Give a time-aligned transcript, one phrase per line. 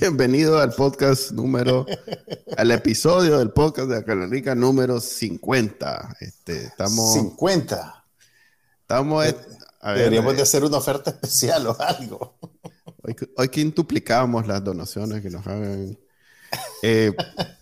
[0.00, 1.84] Bienvenido al podcast número,
[2.56, 6.16] al episodio del podcast de Acalarica número 50.
[6.18, 7.12] Este, estamos.
[7.12, 8.04] 50.
[8.80, 9.26] Estamos.
[9.26, 9.36] Eh,
[9.82, 12.38] deberíamos de hacer una oferta especial o algo.
[13.02, 15.98] Hoy, hoy quintuplicamos las donaciones que nos hagan.
[16.82, 17.12] Eh,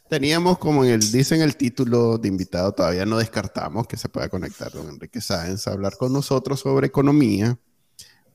[0.09, 4.09] teníamos, como en el, dice en el título de invitado, todavía no descartamos que se
[4.09, 7.59] pueda conectar don Enrique Sáenz a hablar con nosotros sobre economía,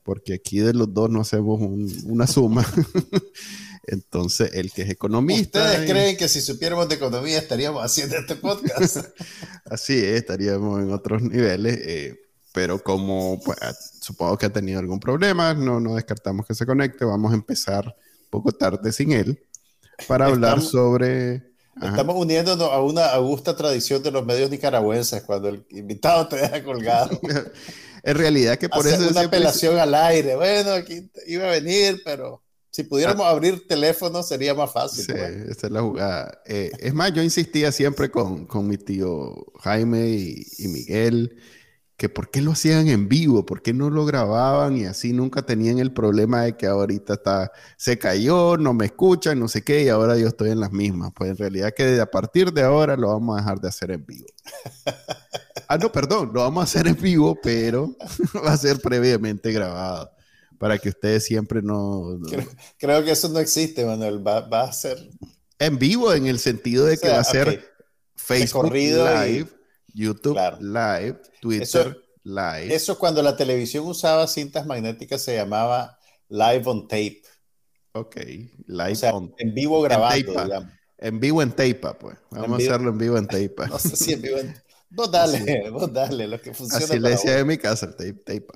[0.02, 1.62] porque aquí de los dos no hacemos
[2.04, 2.62] una suma.
[3.86, 5.60] Entonces, el que es economista.
[5.60, 8.96] ¿Ustedes creen que si supiéramos de economía estaríamos haciendo este podcast?
[9.64, 11.78] Así es, estaríamos en otros niveles.
[11.82, 12.20] Eh,
[12.52, 13.58] pero como pues,
[14.00, 17.04] supongo que ha tenido algún problema, no, no descartamos que se conecte.
[17.04, 17.94] Vamos a empezar
[18.30, 19.40] poco tarde sin él
[20.08, 21.54] para hablar sobre.
[21.80, 26.64] Estamos uniéndonos a una augusta tradición de los medios nicaragüenses cuando el invitado te deja
[26.64, 27.20] colgado.
[28.02, 29.06] en realidad que por eso...
[29.06, 30.36] Una apelación al aire.
[30.36, 32.42] Bueno, aquí iba a venir, pero
[32.76, 33.30] si pudiéramos ah.
[33.30, 35.06] abrir teléfono sería más fácil.
[35.06, 35.12] Sí,
[35.48, 36.42] esa es la jugada.
[36.44, 41.38] Eh, es más, yo insistía siempre con, con mi tío Jaime y, y, Miguel
[41.96, 45.40] que por qué lo hacían en vivo, por qué no lo grababan y así nunca
[45.40, 49.84] tenían el problema de que ahorita está, se cayó, no me escuchan, no sé qué,
[49.84, 51.12] y ahora yo estoy en las mismas.
[51.14, 54.04] Pues en realidad que a partir de ahora lo vamos a dejar de hacer en
[54.04, 54.26] vivo.
[55.68, 57.96] ah, no, perdón, lo vamos a hacer en vivo, pero
[58.46, 60.10] va a ser previamente grabado
[60.58, 62.18] para que ustedes siempre no...
[62.78, 64.26] Creo, que eso no existe, Manuel.
[64.26, 64.98] Va, va, a ser...
[65.58, 67.64] En vivo, en el sentido de que va a ser
[68.14, 69.48] Facebook Live,
[69.94, 72.74] YouTube Live, Twitter Live.
[72.74, 77.22] Eso cuando la televisión usaba cintas magnéticas se llamaba Live on Tape.
[77.92, 78.16] Ok,
[78.66, 80.66] live o sea, on En vivo grabado,
[80.98, 82.18] En vivo en tape, pues.
[82.30, 83.54] Vamos a hacerlo en vivo en tape.
[83.70, 84.54] no sé si en vivo en...
[84.90, 86.84] Vos dale, vos dale, lo que funciona.
[86.84, 88.46] Así le decía en mi casa, el tape, tape.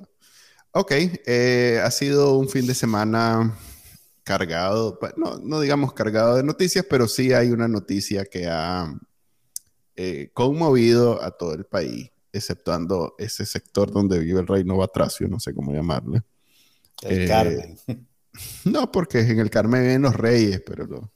[0.73, 0.91] Ok,
[1.25, 3.57] eh, ha sido un fin de semana
[4.23, 8.93] cargado, no, no, digamos cargado de noticias, pero sí hay una noticia que ha
[9.97, 15.39] eh, conmovido a todo el país, exceptuando ese sector donde vive el reino Batracio, no
[15.39, 16.23] sé cómo llamarle.
[17.03, 17.77] El Carmen.
[18.63, 21.11] No, porque en el Carmen viven los reyes, pero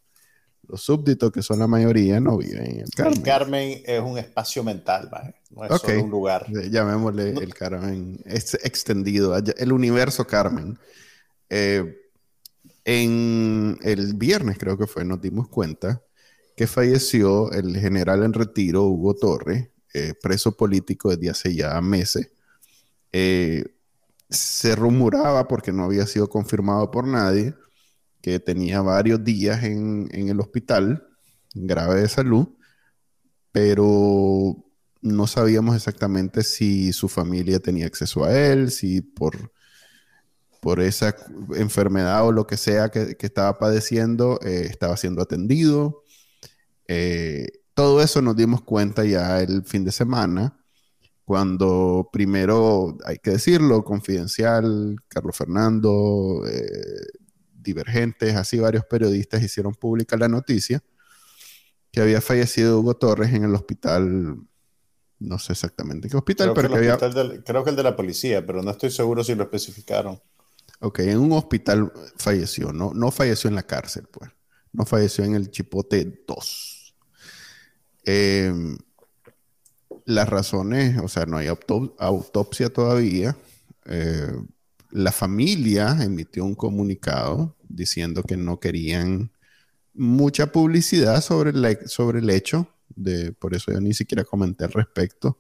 [0.68, 3.18] los súbditos, que son la mayoría, no viven en el Carmen.
[3.18, 5.10] El Carmen es un espacio mental,
[5.52, 6.46] no es solo un lugar.
[6.50, 10.78] Eh, llamémosle el Carmen es extendido, el universo Carmen.
[11.50, 12.02] Eh,
[12.84, 16.02] en el viernes, creo que fue, nos dimos cuenta
[16.56, 22.30] que falleció el general en retiro, Hugo Torre, eh, preso político desde hace ya meses.
[24.30, 27.54] se rumoraba, porque no había sido confirmado por nadie,
[28.26, 31.08] que tenía varios días en, el hospital,
[31.54, 32.48] grave de salud,
[33.52, 34.66] pero
[35.04, 39.52] no sabíamos exactamente si su familia tenía acceso a él, si por,
[40.60, 41.16] por esa
[41.54, 46.02] enfermedad o lo que sea que, estaba padeciendo eh, estaba siendo atendido.
[46.88, 50.58] Eh, todo eso nos dimos cuenta ya el fin de semana,
[51.26, 57.25] cuando primero, hay que decirlo, Confidencial, Carlos Fernando, eh,
[57.66, 60.82] divergentes, así varios periodistas hicieron pública la noticia
[61.92, 64.38] que había fallecido Hugo Torres en el hospital,
[65.20, 67.42] no sé exactamente qué hospital, creo pero que, había...
[67.42, 70.22] creo que el de la policía, pero no estoy seguro si lo especificaron.
[70.82, 74.30] Ok, en un hospital falleció, no, no falleció en la cárcel, pues.
[74.74, 76.96] No falleció en el Chipote 2.
[78.04, 78.78] Em,
[80.04, 83.38] las razones, o sea, no hay autopsia todavía.
[83.86, 84.34] Eh,
[84.92, 89.32] la familia emitió un comunicado diciendo que no querían
[89.94, 95.40] mucha publicidad sobre, sobre el hecho, de, por eso yo ni siquiera comenté al respecto.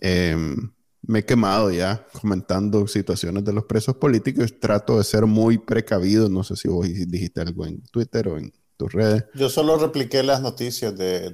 [0.00, 0.70] Em,
[1.02, 4.58] me he quemado ya comentando situaciones de los presos políticos.
[4.58, 6.28] Trato de ser muy precavido.
[6.28, 9.24] No sé si vos dijiste algo en Twitter o en tus redes.
[9.34, 11.30] Yo solo repliqué las noticias de,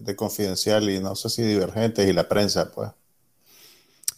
[0.00, 2.90] de Confidencial y no sé si Divergentes y la prensa, pues.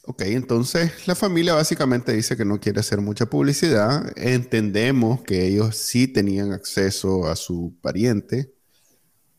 [0.09, 4.17] Ok, entonces la familia básicamente dice que no quiere hacer mucha publicidad.
[4.17, 8.55] Entendemos que ellos sí tenían acceso a su pariente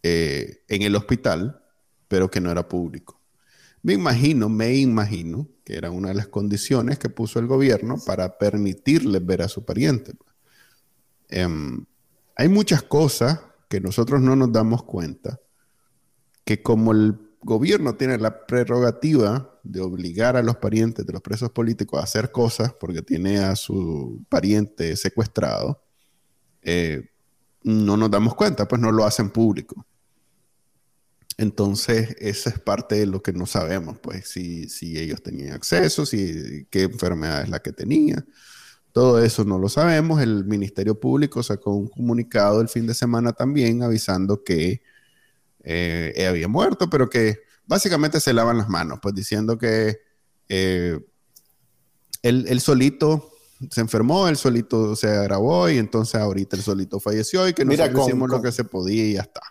[0.04, 1.64] eh, en el hospital,
[2.10, 3.22] pero que no era público.
[3.82, 8.38] Me imagino, me imagino que era una de las condiciones que puso el gobierno para
[8.38, 10.16] permitirles ver a su pariente.
[11.30, 11.86] Em,
[12.36, 15.40] hay muchas cosas que nosotros no nos damos cuenta,
[16.44, 21.52] que como el gobierno tiene la prerrogativa de obligar a los parientes de los presos
[21.52, 25.82] políticos a hacer cosas porque tiene a su pariente secuestrado,
[26.62, 27.10] eh,
[27.64, 29.86] no nos damos cuenta, pues no lo hacen público.
[31.38, 36.06] Entonces, esa es parte de lo que no sabemos, pues si, si ellos tenían acceso,
[36.06, 38.26] si, qué enfermedad es la que tenía.
[38.92, 40.22] Todo eso no lo sabemos.
[40.22, 44.82] El Ministerio Público sacó un comunicado el fin de semana también avisando que
[45.64, 50.00] eh, había muerto, pero que básicamente se lavan las manos, pues diciendo que
[50.50, 51.00] eh,
[52.24, 53.32] él, solito
[53.70, 58.08] se enfermó, él solito se agravó y entonces ahorita el solito falleció y que nosotros
[58.08, 59.42] hicimos lo que se podía y ya está.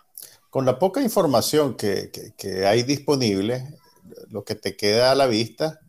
[0.49, 3.75] Con la poca información que, que, hay disponible,
[4.29, 5.79] lo que te queda a la vista,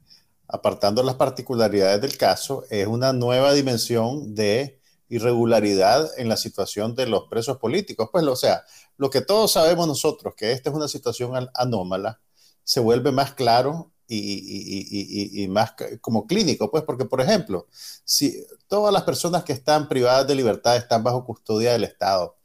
[0.47, 7.07] apartando las particularidades del caso, es una nueva dimensión de irregularidad en la situación de
[7.07, 8.11] los presos políticos.
[8.13, 8.65] Pues, o sea,
[8.99, 12.21] lo que todos sabemos nosotros, que esta es una situación anómala,
[12.65, 17.69] se vuelve más claro y, más como clínico, pues, porque, por ejemplo,
[18.05, 22.37] si todas las personas que están privadas de libertad están bajo custodia del Estado,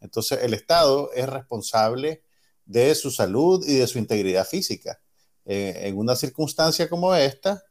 [0.00, 2.22] entonces el Estado es responsable
[2.64, 5.00] de su salud y de su integridad física.
[5.44, 7.64] Eh, en una circunstancia como esta,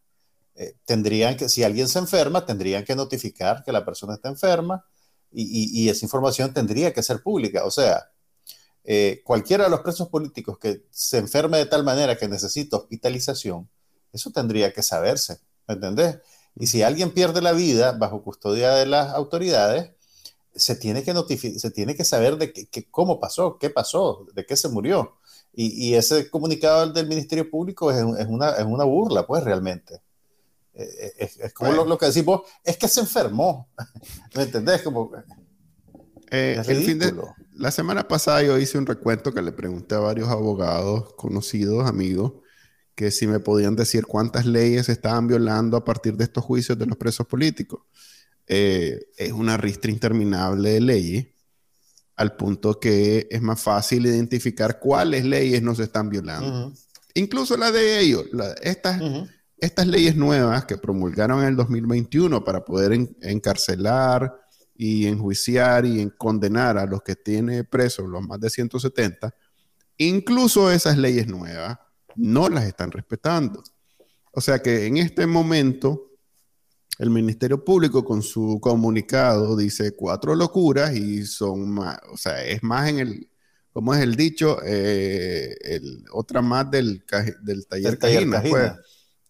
[0.56, 4.86] eh, tendrían que, si alguien se enferma, tendrían que notificar que la persona está enferma
[5.32, 7.66] y esa información tendría que ser pública.
[7.66, 8.10] O sea,
[8.90, 13.70] eh, cualquiera de los presos políticos que se enferme de tal manera que necesita hospitalización,
[14.14, 16.20] eso tendría que saberse, ¿me entendés?
[16.56, 19.92] Y si alguien pierde la vida bajo custodia de las autoridades,
[20.56, 21.14] se tiene que,
[21.60, 25.18] se tiene que saber de cómo pasó, qué pasó, de qué se murió.
[25.54, 29.96] Y, ese comunicado del Ministerio Público es, una, es una, burla, pues, realmente.
[30.76, 33.68] Eh, eh, es, como lo, que decís vos, es que se enfermó.
[34.36, 34.84] ¿Me entendés?
[34.84, 35.12] Como,
[36.32, 37.14] el fin de,
[37.54, 42.34] la semana pasada yo hice un recuento que le pregunté a varios abogados, conocidos, amigos,
[42.96, 46.86] que si me podían decir cuántas leyes estaban violando a partir de estos juicios de
[46.86, 47.82] los presos políticos.
[48.48, 51.28] Eh, es una ristra interminable de leyes,
[52.16, 56.74] al punto que es más fácil identificar cuáles leyes no se están violando.
[57.14, 58.26] Incluso la de ellos,
[58.62, 59.02] estas,
[59.58, 64.47] estas leyes nuevas que promulgaron en el 2021 para poder encarcelar
[64.78, 69.34] y enjuiciar y en condenar a los que tiene presos, los más de 170,
[69.98, 71.78] incluso esas leyes nuevas
[72.16, 73.64] no las están respetando.
[74.32, 76.12] O sea que en este momento
[77.00, 82.62] el Ministerio Público con su comunicado dice cuatro locuras y son más, o sea, es
[82.64, 83.30] más en el,
[83.72, 85.56] como es el dicho, eh,
[86.12, 87.04] otra más del,
[87.44, 88.72] del taller, Cajina, pues,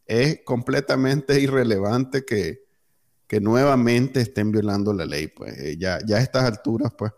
[0.06, 2.67] es completamente irrelevante que,
[3.28, 7.12] que nuevamente estén violando la ley, pues eh, ya, ya a estas alturas, pues.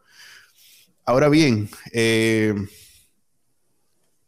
[1.06, 2.54] Ahora bien, eh,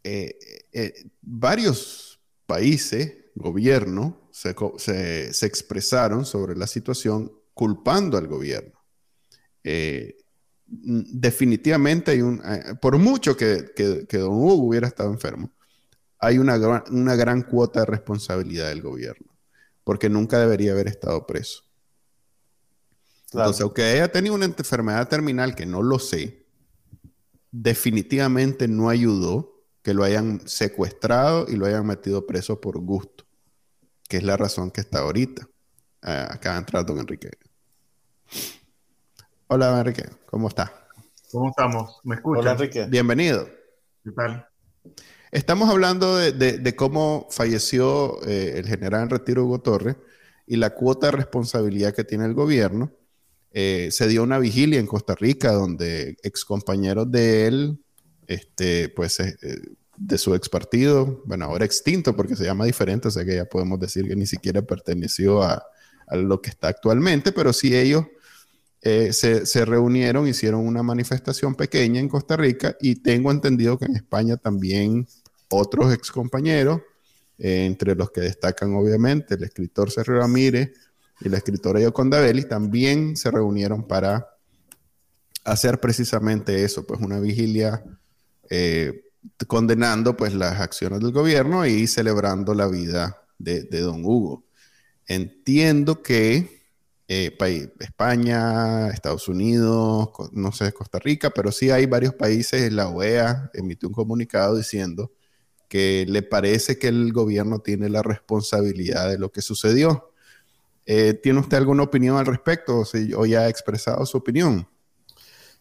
[0.04, 8.80] eh, varios países, gobiernos, se, expresaron sobre la situación culpando al gobierno.
[10.66, 12.42] definitivamente hay un,
[12.82, 15.52] por mucho que, que, Don Hugo hubiera estado enfermo,
[16.18, 19.38] hay una una gran cuota de responsabilidad del gobierno,
[19.84, 21.71] porque nunca debería haber estado preso.
[23.34, 26.46] Entonces, aunque haya tenido una enfermedad terminal que no lo sé,
[27.50, 33.26] definitivamente no ayudó que lo hayan secuestrado y lo hayan metido preso por gusto,
[34.10, 35.48] que es la razón que está ahorita.
[36.04, 37.30] Uh, acá entrar don Enrique.
[39.48, 40.88] Hola, Enrique, ¿cómo está?
[41.32, 42.02] ¿Cómo estamos?
[42.04, 42.42] ¿Me escuchas?
[42.42, 42.86] Hola, Enrique.
[42.88, 43.48] Bienvenido.
[44.04, 44.46] ¿Qué tal?
[45.32, 49.96] Estamos hablando de, cómo falleció eh, el general en retiro Hugo Torres
[50.46, 52.92] y la cuota de responsabilidad que tiene el gobierno
[53.54, 57.80] eh, se dio una vigilia en Costa Rica donde excompañeros de él,
[58.28, 59.36] este, pues eh,
[59.98, 63.46] de su ex partido, bueno, ahora extinto porque se llama diferente, o sea que ya
[63.46, 65.64] podemos decir que ni siquiera perteneció a,
[66.14, 68.06] lo que está actualmente, pero sí ellos
[68.82, 73.96] eh, se, reunieron, hicieron una manifestación pequeña en Costa Rica y tengo entendido que en
[73.96, 75.08] España también
[75.50, 76.82] otros excompañeros,
[77.38, 80.74] entre los que destacan obviamente el escritor Sergio Ramírez,
[81.22, 84.28] y la escritora Yoconda Belli también se reunieron para
[85.44, 87.84] hacer precisamente eso, pues una vigilia
[88.50, 89.06] eh,
[89.48, 94.44] condenando pues las acciones del gobierno y celebrando la vida de, don Hugo.
[95.08, 96.62] Entiendo que
[97.08, 97.38] eh,
[97.80, 103.90] España, Estados Unidos, no sé, Costa Rica, pero sí hay varios países, la OEA emitió
[103.90, 105.12] un comunicado diciendo
[105.68, 110.11] que le parece que el gobierno tiene la responsabilidad de lo que sucedió.
[110.86, 112.84] Eh, ¿Tiene usted alguna opinión al respecto
[113.16, 114.68] o, ya ha expresado su opinión?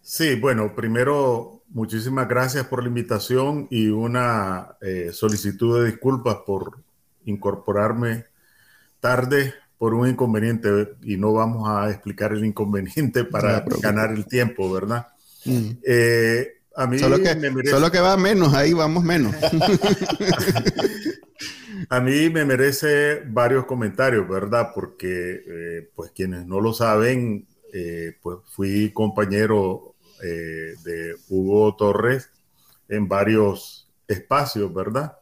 [0.03, 6.79] Sí, bueno, primero, muchísimas gracias por la invitación y una eh, solicitud de disculpas por
[7.27, 8.25] incorporarme
[8.99, 14.71] tarde por un inconveniente y no vamos a explicar el inconveniente para ganar el tiempo,
[14.71, 15.07] ¿verdad?
[15.45, 15.71] Mm.
[15.85, 17.71] Eh, a mí solo que, me merece...
[17.71, 19.35] solo que va menos, ahí vamos menos.
[21.89, 24.71] a mí me merece varios comentarios, ¿verdad?
[24.75, 27.47] Porque, eh, pues quienes no lo saben,
[28.21, 29.91] pues fui compañero
[30.23, 32.31] eh, de Hugo Torres
[32.89, 35.17] en varios espacios, ¿verdad?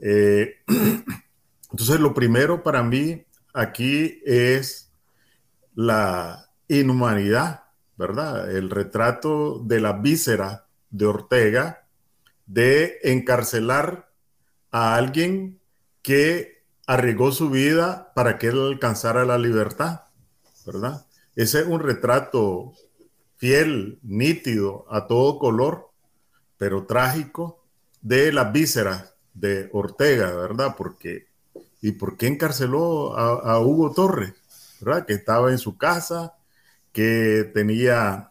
[0.00, 0.60] Eh,
[1.70, 3.22] entonces, lo primero para mí
[3.52, 4.90] aquí es
[5.74, 7.64] la inhumanidad,
[7.98, 8.50] ¿verdad?
[8.50, 11.86] El retrato de la víscera de Ortega
[12.46, 14.10] de encarcelar
[14.70, 15.60] a alguien
[16.04, 20.02] que arriesgó su vida para que él alcanzara la libertad,
[20.66, 21.06] ¿verdad?
[21.34, 22.74] Ese es un retrato
[23.38, 25.90] fiel, nítido, a todo color,
[26.58, 27.64] pero trágico,
[28.02, 30.74] de las vísceras de Ortega, ¿verdad?
[30.76, 31.26] Porque,
[31.80, 34.34] ¿y por qué encarceló a, Hugo Torres?
[34.80, 35.06] ¿Verdad?
[35.06, 36.34] Que estaba en su casa,
[36.92, 38.30] que tenía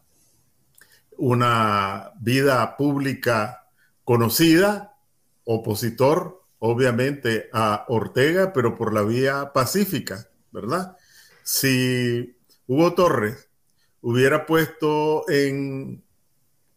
[1.18, 3.66] una vida pública
[4.04, 4.96] conocida,
[5.44, 10.96] opositor, obviamente, a Ortega, pero por la vía pacífica, ¿verdad?
[11.44, 13.50] Si Hugo Torres
[14.00, 16.02] hubiera puesto en,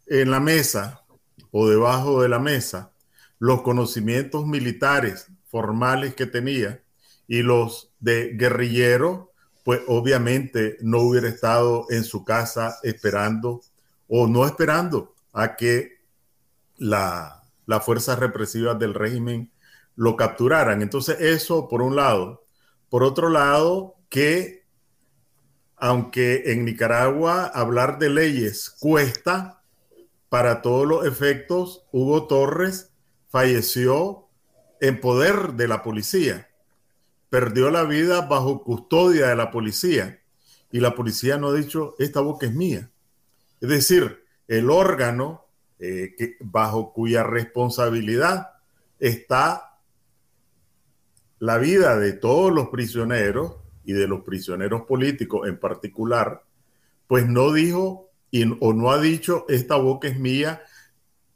[0.09, 1.05] en la mesa
[1.52, 2.90] o debajo de la mesa
[3.38, 6.83] los conocimientos militares formales que tenía
[7.28, 9.31] y los de guerrillero,
[9.64, 13.61] pues obviamente no hubiera estado en su casa esperando
[14.09, 16.00] o no esperando a que
[16.76, 19.52] la, las fuerzas represivas del régimen
[19.97, 20.83] lo capturaran.
[20.83, 22.45] Entonces eso por un lado.
[22.88, 24.65] Por otro lado, que
[25.76, 29.57] aunque en Nicaragua hablar de leyes cuesta,
[30.29, 32.93] para todos los efectos, Hugo Torres
[33.29, 34.29] falleció
[34.81, 36.49] en poder de la policía,
[37.31, 40.21] perdió la vida bajo custodia de la policía
[40.71, 42.91] y la policía no ha dicho, esta boca es mía.
[43.61, 45.47] Es decir, el órgano
[45.79, 48.50] eh, que, bajo cuya responsabilidad
[48.99, 49.75] está
[51.38, 56.43] la vida de todos los prisioneros y de los prisioneros políticos en particular,
[57.07, 60.62] pues no dijo y, o no ha dicho esta boca es mía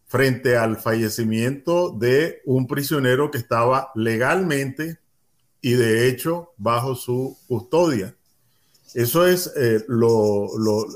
[0.07, 4.99] frente al fallecimiento de un prisionero que estaba legalmente
[5.61, 8.17] y de hecho bajo su custodia.
[8.95, 9.85] Eso es eh,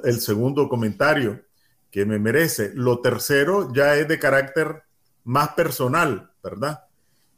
[0.05, 1.43] el segundo comentario
[1.93, 2.73] que me merece.
[2.75, 4.83] Lo tercero ya es de carácter
[5.23, 6.84] más personal, ¿verdad?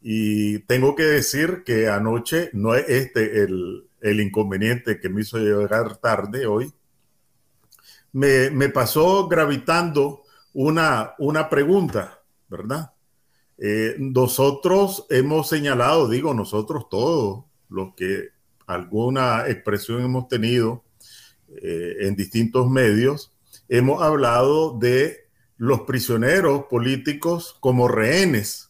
[0.08, 5.36] Y tengo que decir que anoche no es este el, el inconveniente que me hizo
[5.38, 6.72] llegar tarde hoy,
[8.12, 10.22] me, pasó gravitando
[10.52, 12.92] una, una pregunta, ¿verdad?
[13.58, 18.28] Eh, nosotros hemos señalado, digo nosotros todos, los que
[18.68, 20.84] alguna expresión hemos tenido
[21.48, 23.34] eh, en distintos medios,
[23.68, 28.65] hemos hablado de los prisioneros políticos como rehenes.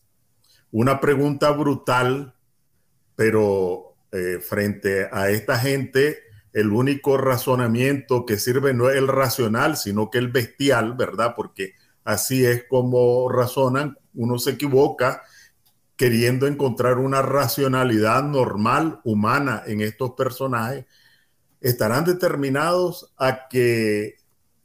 [0.78, 2.34] Una pregunta brutal,
[3.14, 6.18] pero eh, frente a esta gente,
[6.52, 11.32] el único razonamiento que sirve no es el racional, sino que el bestial, ¿verdad?
[11.34, 11.72] Porque
[12.04, 15.22] así es como razonan, uno se equivoca
[15.96, 20.84] queriendo encontrar una racionalidad normal, humana en estos personajes,
[21.62, 24.16] estarán determinados a que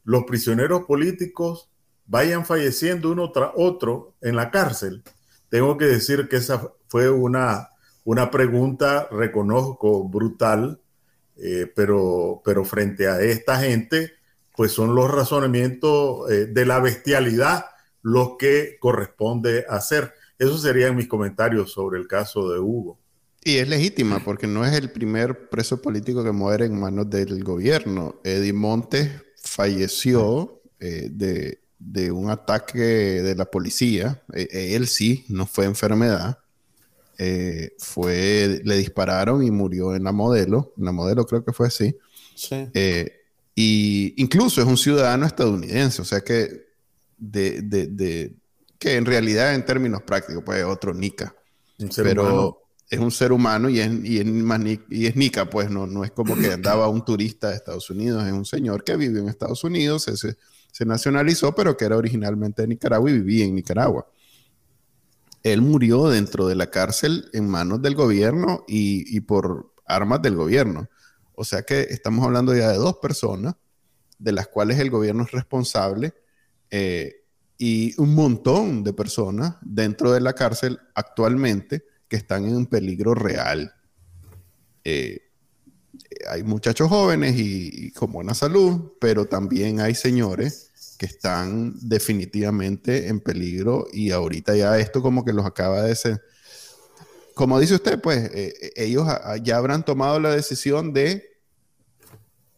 [0.03, 1.69] los prisioneros políticos
[2.05, 5.03] vayan falleciendo uno tras otro en la cárcel.
[5.51, 7.67] Tengo que decir que esa fue una
[8.03, 10.79] una pregunta, reconozco, brutal,
[11.37, 14.13] eh, pero, pero frente a esta gente,
[14.55, 17.65] pues son los razonamientos eh, de la bestialidad
[18.01, 20.13] los que corresponde hacer.
[20.39, 22.99] Esos serían mis comentarios sobre el caso de Hugo.
[23.43, 27.43] Y es legítima porque no es el primer preso político que muere en manos del
[27.43, 28.19] gobierno.
[28.23, 29.09] Eddie Montes
[29.43, 34.21] falleció eh, de, de, un ataque de la policía.
[34.33, 36.37] él sí, no fue enfermedad.
[37.17, 41.67] Eh, fue, le dispararon y murió en la modelo, en la modelo creo que fue
[41.67, 41.95] así.
[42.35, 42.67] Sí.
[42.73, 43.11] Eh,
[43.53, 46.65] y incluso es un ciudadano estadounidense, o sea que
[47.17, 48.33] de, de, de,
[48.79, 51.35] que en realidad en términos prácticos pues es otro Nica.
[51.97, 54.25] pero es un ser humano y es, y es,
[54.89, 58.25] y es Nica, pues no, no es como que andaba un turista de Estados Unidos,
[58.25, 60.37] es un señor que vive en Estados Unidos, se,
[60.71, 64.07] se nacionalizó, pero que era originalmente de Nicaragua y vivía en Nicaragua
[65.43, 70.87] él murió dentro de la cárcel en manos del gobierno y, por armas del gobierno.
[71.33, 73.55] O sea que estamos hablando ya de dos personas,
[74.19, 76.13] de las cuales el gobierno es responsable
[76.69, 77.23] eh,
[77.57, 83.15] y un montón de personas dentro de la cárcel actualmente que están en un peligro
[83.15, 83.73] real.
[84.83, 85.30] Eh,
[86.29, 93.19] hay muchachos jóvenes y, con buena salud, pero también hay señores que están definitivamente en
[93.19, 96.21] peligro y ahorita ya esto como que los acaba de ser...
[97.33, 99.07] Como dice usted, pues eh, ellos
[99.41, 101.31] ya habrán tomado la decisión de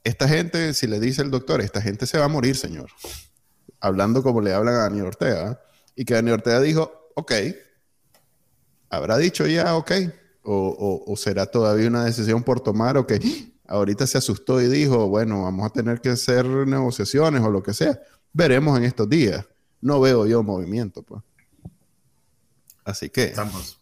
[0.03, 2.89] esta gente, si le dice el doctor, esta gente se va a morir, señor.
[3.79, 5.61] Hablando como le hablan a Daniel Ortega.
[5.95, 7.31] Y que Daniel Ortega dijo, ok,
[8.89, 9.91] habrá dicho ya, ok,
[10.43, 13.13] o, será todavía una decisión por tomar, ok.
[13.67, 17.73] Ahorita se asustó y dijo, bueno, vamos a tener que hacer negociaciones o lo que
[17.73, 17.99] sea.
[18.33, 19.45] Veremos en estos días.
[19.81, 21.21] No veo yo movimiento, pues.
[22.83, 23.25] Así que...
[23.25, 23.79] Estamos.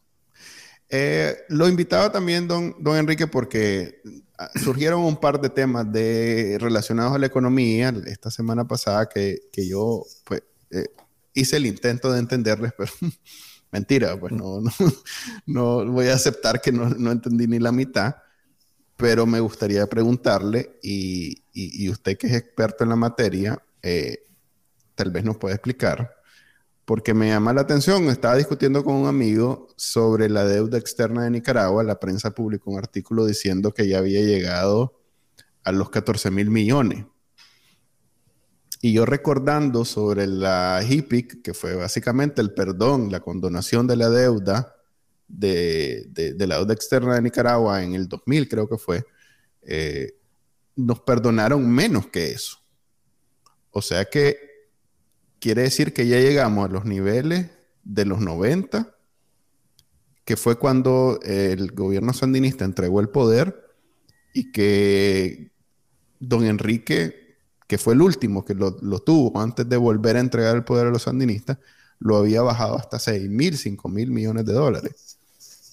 [0.94, 4.02] Eh, lo invitaba también don, don Enrique porque
[4.42, 9.38] Ah, surgieron un par de temas de, relacionados a la economía esta semana pasada que,
[9.54, 10.42] que yo pues,
[10.72, 10.88] eh,
[11.36, 12.92] hice el intento de entenderles, pero
[13.72, 14.70] mentira, pues no, no,
[15.46, 18.16] no, voy a aceptar que no, no, entendí ni la mitad,
[18.98, 24.24] pero me gustaría preguntarle, y, y, usted que es experto en la materia, eh,
[24.96, 26.22] tal vez nos pueda explicar
[26.92, 28.10] porque me llama la atención.
[28.10, 31.86] Estaba discutiendo con un amigo sobre la deuda externa de Nicaragua.
[31.86, 35.00] La prensa publicó un artículo diciendo que ya había llegado
[35.64, 37.06] a los 14 mil millones.
[38.82, 44.10] Y yo recordando sobre la HIPIC, que fue básicamente el perdón, la condonación de la
[44.10, 44.76] deuda
[45.28, 49.06] de, la deuda externa de Nicaragua en el 2000, creo que fue,
[49.62, 50.14] eh,
[50.76, 52.58] nos perdonaron menos que eso.
[53.72, 54.38] O sea que
[55.40, 57.50] quiere decir que ya llegamos a los niveles
[57.84, 58.96] de los 90,
[60.26, 63.64] que fue cuando el gobierno sandinista entregó el poder
[64.34, 65.52] y que
[66.20, 67.21] don Enrique,
[67.72, 70.90] que fue el último que lo, tuvo antes de volver a entregar el poder a
[70.90, 71.58] los sandinistas,
[72.00, 75.18] lo había bajado hasta 6 mil, 5 mil millones de dólares.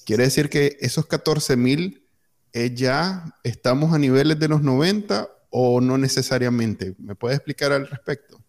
[0.06, 2.06] Quiere decir que esos 14 mil
[2.52, 6.94] eh, ya estamos a niveles de los 90 o no necesariamente.
[7.00, 8.40] ¿Me puede explicar al respecto?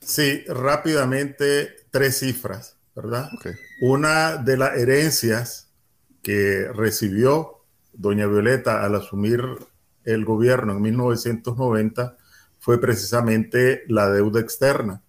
[0.00, 3.30] Sí, rápidamente tres cifras, ¿verdad?
[3.82, 5.68] Una de las herencias
[6.24, 9.44] que recibió doña Violeta al asumir
[10.02, 12.17] el gobierno en 1990
[12.68, 15.02] fue precisamente la deuda externa.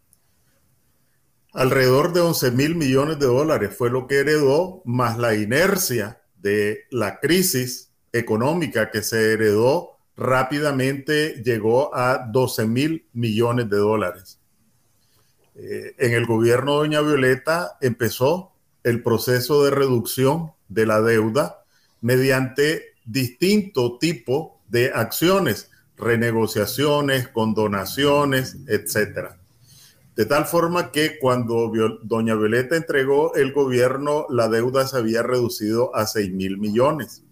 [1.52, 6.86] Alrededor de 11 mil millones de dólares fue lo que heredó, más la inercia de
[6.89, 14.39] la crisis económica que se heredó rápidamente llegó a 12 mil millones de dólares.
[15.56, 18.54] Eh, en el gobierno de Doña Violeta empezó
[18.86, 21.65] el proceso de reducción de la deuda
[22.00, 25.68] mediante distinto tipo de acciones,
[25.99, 29.38] renegociaciones, condonaciones, etcétera.
[30.15, 31.71] De tal forma que cuando
[32.03, 37.23] Doña Violeta entregó el gobierno, la deuda se había reducido a 6 mil millones.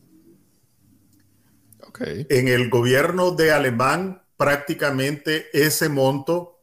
[2.00, 6.60] En el gobierno de Alemán, prácticamente ese monto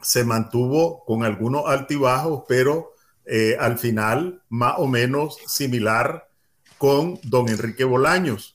[0.00, 2.94] se mantuvo con algunos altibajos, pero
[3.26, 6.28] eh, al final más o menos similar
[6.78, 8.53] con don Enrique Bolaños.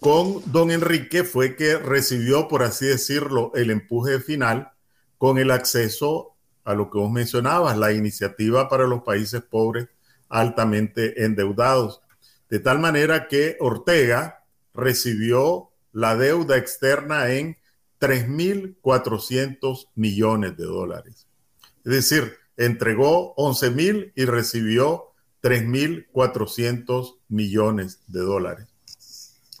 [0.00, 4.72] Con don Enrique fue que recibió, por así decirlo, el empuje final
[5.18, 9.88] con el acceso a lo que vos mencionabas, la iniciativa para los países pobres
[10.30, 12.00] altamente endeudados.
[12.48, 17.58] De tal manera que Ortega recibió la deuda externa en
[18.00, 21.26] 3.400 millones de dólares.
[21.84, 28.69] Es decir, entregó 11.000 y recibió 3.400 millones de dólares.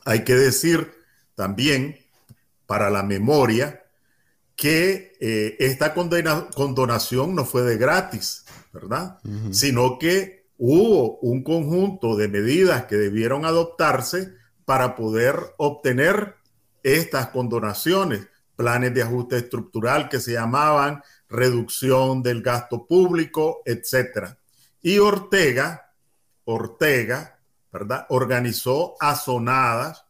[0.04, 0.92] Hay que decir
[1.34, 1.98] también,
[2.66, 3.82] para la memoria,
[4.54, 9.18] que eh, esta condonación no fue de gratis, ¿verdad?
[9.50, 14.34] Sino que hubo un conjunto de medidas que debieron adoptarse
[14.66, 16.36] para poder obtener
[16.82, 24.38] estas condonaciones planes de ajuste estructural que se llamaban reducción del gasto público, etcétera.
[24.82, 25.94] Y Ortega,
[26.44, 27.39] Ortega,
[27.72, 28.06] ¿verdad?
[28.08, 30.04] Organizó azonadas,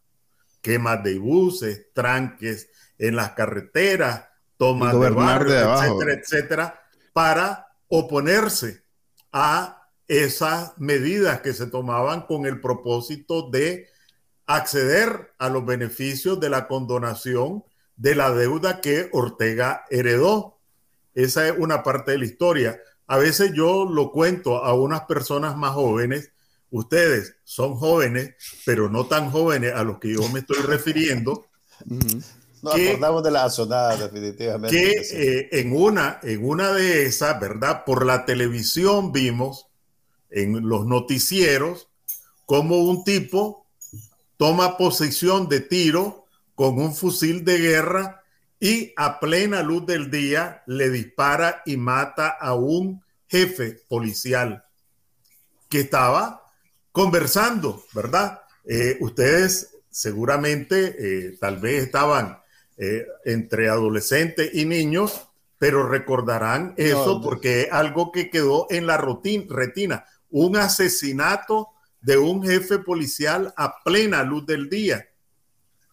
[0.61, 2.69] quemas de buses, tranques
[2.99, 4.25] en las carreteras,
[4.57, 8.85] tomas de barrio, etcétera, etcétera, para oponerse
[9.33, 13.89] a esas medidas que se tomaban con el propósito de
[14.47, 17.65] acceder a los beneficios de la condonación
[17.97, 20.59] de la deuda que Ortega heredó.
[21.15, 22.81] Esa es una parte de la historia.
[23.07, 26.33] A veces yo lo cuento a unas personas más jóvenes.
[26.71, 31.47] Ustedes son jóvenes, pero no tan jóvenes a los que yo me estoy refiriendo.
[32.63, 34.77] Nos acordamos de la azonada, definitivamente.
[34.77, 37.85] Que eh, en, una, en una de esas, ¿verdad?
[37.85, 39.67] Por la televisión vimos
[40.31, 41.89] en los noticieros
[42.47, 43.67] como un tipo
[44.37, 48.23] toma posición de tiro con un fusil de guerra
[48.59, 54.65] y a plena luz del día le dispara y mata a un jefe policial
[55.69, 56.40] que estaba
[56.93, 58.43] conversando, ¿verdad?
[58.65, 62.39] Eh, ustedes seguramente eh, tal vez estaban
[62.77, 68.97] eh, entre adolescentes y niños, pero recordarán eso porque es algo que quedó en la
[68.97, 71.69] retina, un asesinato
[72.01, 75.07] de un jefe policial a plena luz del día.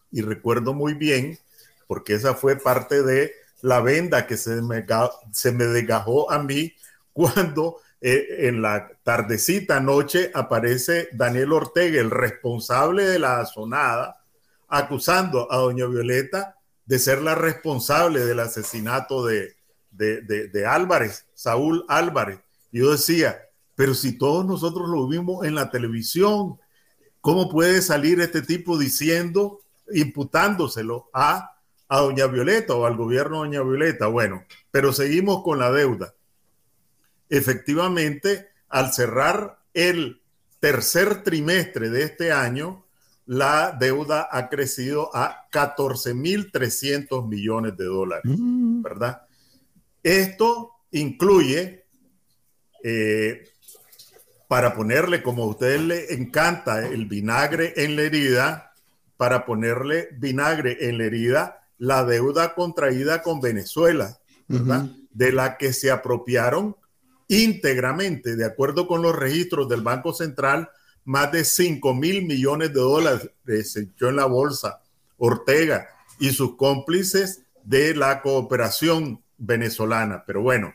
[0.09, 1.37] Y recuerdo muy bien,
[1.85, 4.85] porque esa fue parte de la venda que se me,
[5.33, 6.73] se me desgajó a mí
[7.11, 14.23] cuando eh, en la tardecita noche aparece Daniel Ortega, el responsable de la sonada,
[14.67, 19.55] acusando a doña Violeta de ser la responsable del asesinato de,
[19.91, 22.39] de, Álvarez, Saúl Álvarez.
[22.71, 23.41] Yo decía,
[23.75, 26.59] pero si todos nosotros lo vimos en la televisión,
[27.19, 31.57] ¿cómo puede salir este tipo diciendo, imputándoselo a,
[31.89, 34.07] a doña Violeta o al gobierno de doña Violeta?
[34.07, 36.13] Bueno, pero seguimos con la deuda.
[37.29, 40.21] Efectivamente, al cerrar el
[40.59, 42.85] tercer trimestre de este año,
[43.25, 48.81] la deuda ha crecido a 14.300 millones de dólares, mm.
[48.81, 49.21] ¿verdad?
[50.01, 51.85] Esto incluye,
[52.83, 53.49] eh,
[54.47, 58.73] para ponerle, como a ustedes le encanta, el vinagre en la herida,
[59.17, 64.89] para ponerle vinagre en la herida, la deuda contraída con Venezuela, ¿verdad?
[65.11, 66.77] De la que se apropiaron
[67.27, 70.69] íntegramente, de acuerdo con los registros del Banco Central,
[71.07, 73.31] más de 5 mil millones de dólares
[73.63, 74.81] se echó en la bolsa
[75.17, 75.87] Ortega
[76.19, 80.23] y sus cómplices de la cooperación venezolana.
[80.25, 80.73] Pero bueno,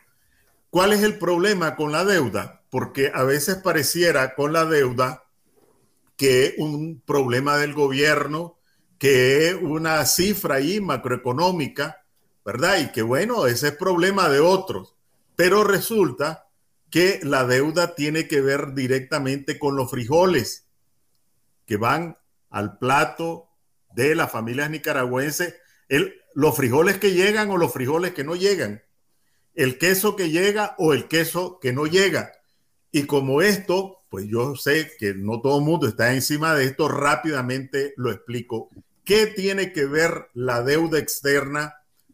[0.69, 2.61] ¿cuál es el problema con la deuda?
[2.69, 5.23] Porque a veces pareciera con la deuda
[6.17, 8.57] que es un problema del gobierno,
[8.97, 12.03] que es una cifra ahí macroeconómica,
[12.45, 12.79] ¿verdad?
[12.79, 14.95] Y que bueno, ese es problema de otros.
[15.35, 16.42] Pero resulta
[16.93, 20.67] que la deuda tiene que ver directamente con los frijoles
[21.65, 22.19] que van
[22.51, 23.49] al plato
[23.95, 25.55] de las familias nicaragüenses,
[26.35, 28.83] los frijoles que llegan o los frijoles que no llegan,
[29.55, 32.31] el queso que llega o el queso que no llega.
[32.91, 36.89] Y como esto, pues yo sé que no todo el mundo está encima de esto,
[36.89, 38.69] rápidamente lo explico.
[39.03, 41.73] ¿Qué tiene que ver la deuda externa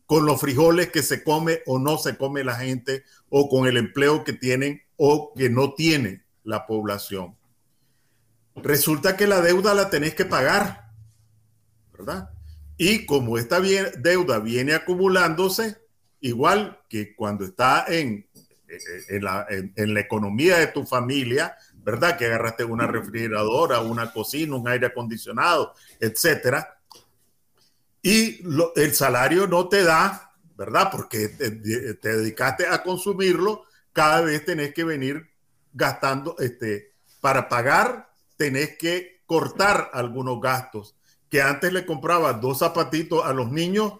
[0.10, 3.78] con los frijoles que se come o no se come la gente o con el
[3.78, 7.38] empleo que tienen o que no tiene la población.
[8.56, 10.90] Resulta que la deuda la tenés que pagar,
[11.96, 12.32] ¿verdad?
[12.76, 15.78] Y como esta deuda viene acumulándose,
[16.22, 18.28] igual que cuando está en,
[19.10, 19.46] en, la,
[20.00, 22.18] economía de tu familia, ¿verdad?
[22.18, 26.79] Que agarraste una refrigeradora, una cocina, un aire acondicionado, etcétera,
[28.02, 28.42] y
[28.76, 30.90] el salario no te da, ¿verdad?
[30.92, 35.30] Porque te, dedicaste a consumirlo, cada vez tenés que venir
[35.74, 40.96] gastando, este, para pagar, tenés que cortar algunos gastos.
[41.30, 43.94] Que antes le comprabas dos zapatitos a los niños,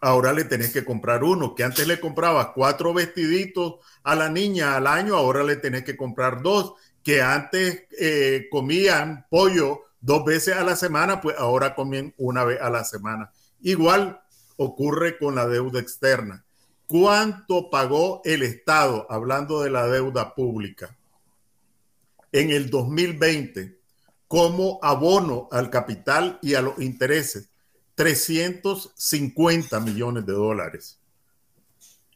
[0.00, 1.54] ahora le tenés que comprar uno.
[1.54, 5.96] Que antes le comprabas cuatro vestiditos a la niña al año, ahora le tenés que
[5.96, 6.74] comprar dos.
[7.04, 12.60] Que antes eh, comían pollo dos veces a la semana, pues ahora comen una vez
[12.60, 13.32] a la semana.
[13.60, 14.20] Igual
[14.56, 16.44] ocurre con la deuda externa.
[16.86, 20.96] ¿Cuánto pagó el Estado, hablando de la deuda pública,
[22.32, 23.76] en el 2020
[24.28, 27.48] como abono al capital y a los intereses?
[27.96, 31.00] 350 millones de dólares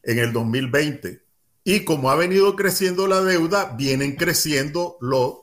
[0.03, 1.23] en el 2020.
[1.65, 5.41] Y como ha venido creciendo la deuda, vienen creciendo los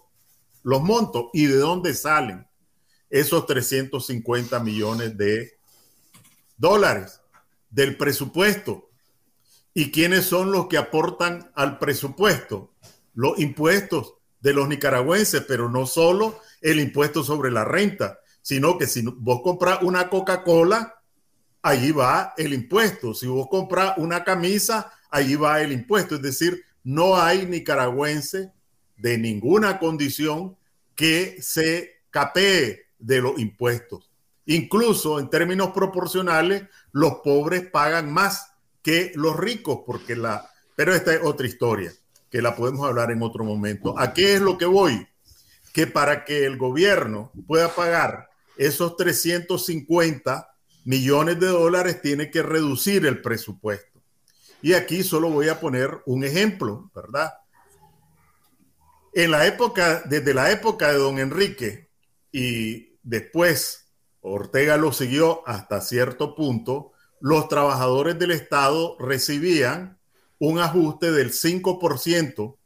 [0.68, 2.46] los montos y de dónde salen
[3.10, 5.58] esos 350 millones de
[6.58, 7.22] dólares
[7.70, 8.90] del presupuesto.
[9.74, 12.74] ¿Y quiénes son los que aportan al presupuesto?
[13.14, 18.88] Los impuestos de los nicaragüenses, pero no solo el impuesto sobre la renta, sino que
[18.88, 21.02] si vos compras una Coca-Cola,
[21.62, 23.14] allí va el impuesto.
[23.14, 26.16] Si vos compras una camisa, allí va el impuesto.
[26.16, 28.52] Es decir, no hay nicaragüense
[28.98, 30.58] de ninguna condición
[30.96, 34.10] que se capee de los impuestos.
[34.46, 40.50] Incluso en términos proporcionales, los pobres pagan más que los ricos, porque la...
[40.76, 41.92] Pero esta es otra historia,
[42.32, 43.98] que la podemos hablar en otro momento.
[44.00, 45.08] ¿A qué es lo que voy?
[45.74, 50.50] Que para que el gobierno pueda pagar esos 350
[50.86, 54.02] millones de dólares, tiene que reducir el presupuesto.
[54.62, 57.34] Y aquí solo voy a poner un ejemplo, ¿verdad?
[59.18, 61.90] En la época, desde la época de don Enrique
[62.32, 63.88] y después
[64.22, 69.98] Ortega lo siguió hasta cierto punto, los trabajadores del Estado recibían
[70.38, 72.58] un ajuste del 5%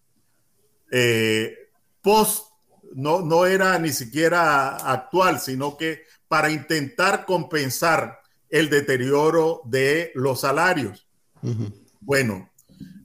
[0.92, 1.70] eh,
[2.02, 2.48] post,
[2.96, 10.42] no, no era ni siquiera actual, sino que para intentar compensar el deterioro de los
[10.42, 11.08] salarios.
[12.02, 12.51] Bueno,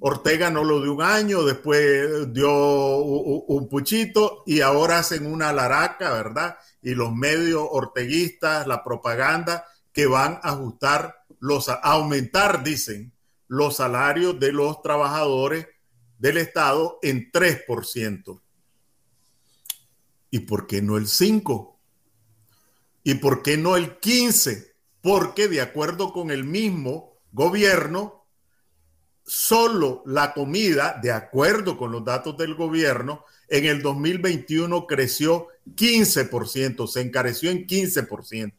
[0.09, 6.13] Ortega no lo dio un año, después dio un puchito y ahora hacen una laraca,
[6.13, 6.59] ¿verdad?
[6.81, 13.15] Y los medios orteguistas, la propaganda, que van a ajustar los, a aumentar, dicen,
[13.49, 15.67] los salarios de los trabajadores
[16.19, 18.41] del Estado en 3%.
[20.31, 21.75] ¿Y por qué no el 5%?
[23.03, 24.73] ¿Y por qué no el 15%?
[25.01, 28.16] Porque de acuerdo con el mismo gobierno,
[29.27, 36.87] solo la comida, de acuerdo con los datos del gobierno, en el 2021 creció 15%,
[36.87, 38.53] se encareció en 15%.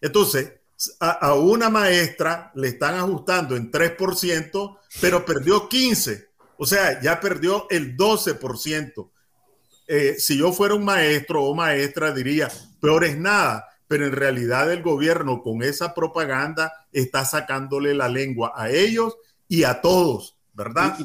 [0.00, 0.52] Entonces,
[0.98, 6.26] a, una maestra le están ajustando en 3%, pero perdió 15%.
[6.62, 9.10] O sea, ya perdió el 12%.
[9.86, 14.70] Eh, si yo fuera un maestro o maestra, diría, peor es nada, pero en realidad
[14.70, 19.16] el gobierno con esa propaganda está sacándole la lengua a ellos
[19.50, 20.96] y a todos, ¿verdad?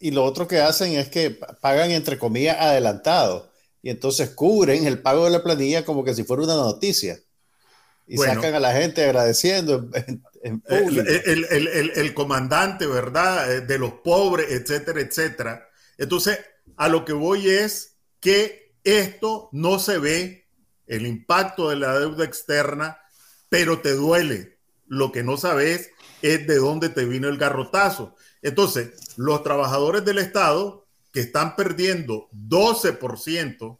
[0.00, 3.48] Y, lo otro que hacen es que pagan, entre comillas, adelantado.
[3.80, 7.20] Y entonces cubren el pago de la planilla como que si fuera una noticia.
[8.08, 9.88] Y sacan a la gente agradeciendo
[10.42, 11.08] en, público.
[11.08, 13.52] El, el, el, comandante, ¿verdad?
[13.52, 15.68] Eh, de los pobres, etcétera, etcétera.
[15.96, 16.40] Entonces,
[16.76, 20.48] a lo que voy es que esto no se ve,
[20.88, 22.98] el impacto de la deuda externa,
[23.48, 24.58] pero te duele.
[24.88, 25.91] Lo que no sabes
[26.22, 28.14] es de dónde te vino el garrotazo.
[28.40, 33.78] Entonces, los trabajadores del Estado que están perdiendo 12%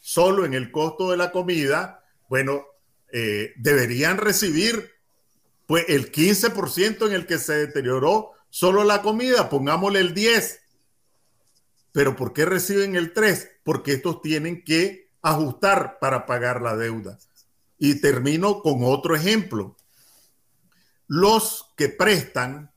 [0.00, 2.64] solo en el costo de la comida, bueno,
[3.10, 4.90] eh, deberían recibir
[5.66, 10.60] pues el 15% en el que se deterioró solo la comida, pongámosle el 10.
[11.92, 13.50] Pero ¿por qué reciben el 3?
[13.62, 17.18] Porque estos tienen que ajustar para pagar la deuda.
[17.78, 19.76] Y termino con otro ejemplo
[21.14, 22.72] los que prestan,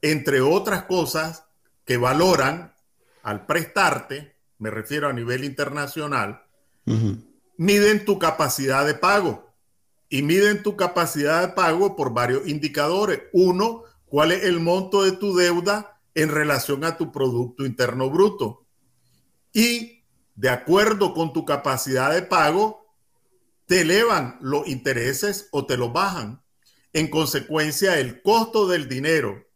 [0.00, 1.44] entre otras cosas,
[1.84, 2.74] que valoran
[3.22, 6.46] al prestarte, me refiero a nivel internacional,
[7.58, 9.54] miden tu capacidad de pago
[10.08, 13.24] y miden tu capacidad de pago por varios indicadores.
[13.34, 18.64] Uno, cuál es el monto de tu deuda en relación a tu Producto Interno Bruto.
[19.52, 20.02] Y
[20.34, 22.86] de acuerdo con tu capacidad de pago,
[23.66, 26.43] te elevan los intereses o te los bajan.
[26.94, 29.48] En consecuencia, el costo del dinero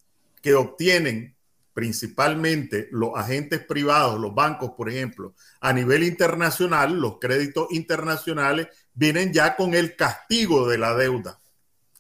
[0.42, 1.37] que obtienen
[1.72, 9.33] principalmente los agentes privados, los bancos, por ejemplo, a nivel internacional, los créditos internacionales vienen
[9.33, 11.38] ya con el castigo de la deuda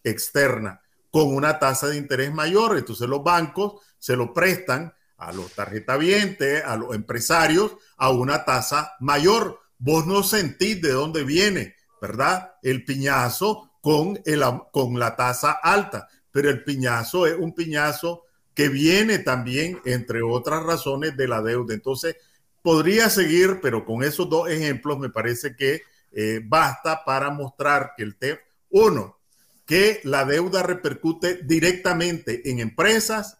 [0.02, 2.76] externa, con una tasa de interés mayor.
[2.76, 8.94] Entonces los bancos se lo prestan a los tarjetavientes, a los empresarios, a una tasa
[8.98, 9.60] mayor.
[9.78, 12.54] Vos no sentís de dónde viene, ¿verdad?
[12.60, 18.68] El piñazo con, el, con la tasa alta, pero el piñazo es un piñazo que
[18.68, 21.74] viene también, entre otras razones, de la deuda.
[21.74, 22.16] Entonces,
[22.62, 28.02] podría seguir, pero con esos dos ejemplos me parece que eh, basta para mostrar que
[28.02, 29.18] el tema, uno,
[29.64, 33.38] que la deuda repercute directamente en empresas,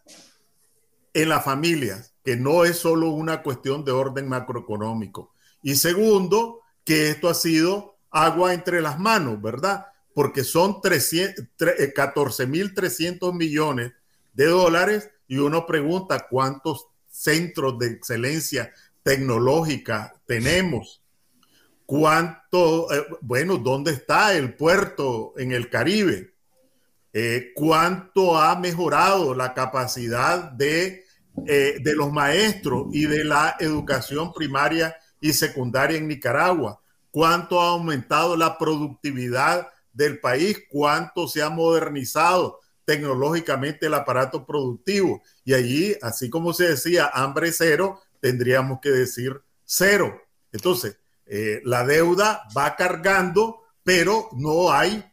[1.13, 5.33] en las familias, que no es solo una cuestión de orden macroeconómico.
[5.61, 9.87] Y segundo, que esto ha sido agua entre las manos, ¿verdad?
[10.19, 13.93] Porque son 14.300 eh, millones
[14.33, 21.01] de dólares y uno pregunta cuántos centros de excelencia tecnológica tenemos.
[21.85, 26.33] ¿Cuánto, eh, bueno, dónde está el puerto en el Caribe?
[27.13, 34.97] Eh, ¿Cuánto ha mejorado la capacidad de, de los maestros y de la educación primaria
[35.21, 36.81] y secundaria en Nicaragua?
[37.09, 45.21] ¿Cuánto ha aumentado la productividad del país, cuánto se ha modernizado tecnológicamente el aparato productivo.
[45.43, 50.21] Y allí, así como se decía hambre cero, tendríamos que decir cero.
[50.53, 55.03] Entonces, eh, la deuda va cargando, pero no hay,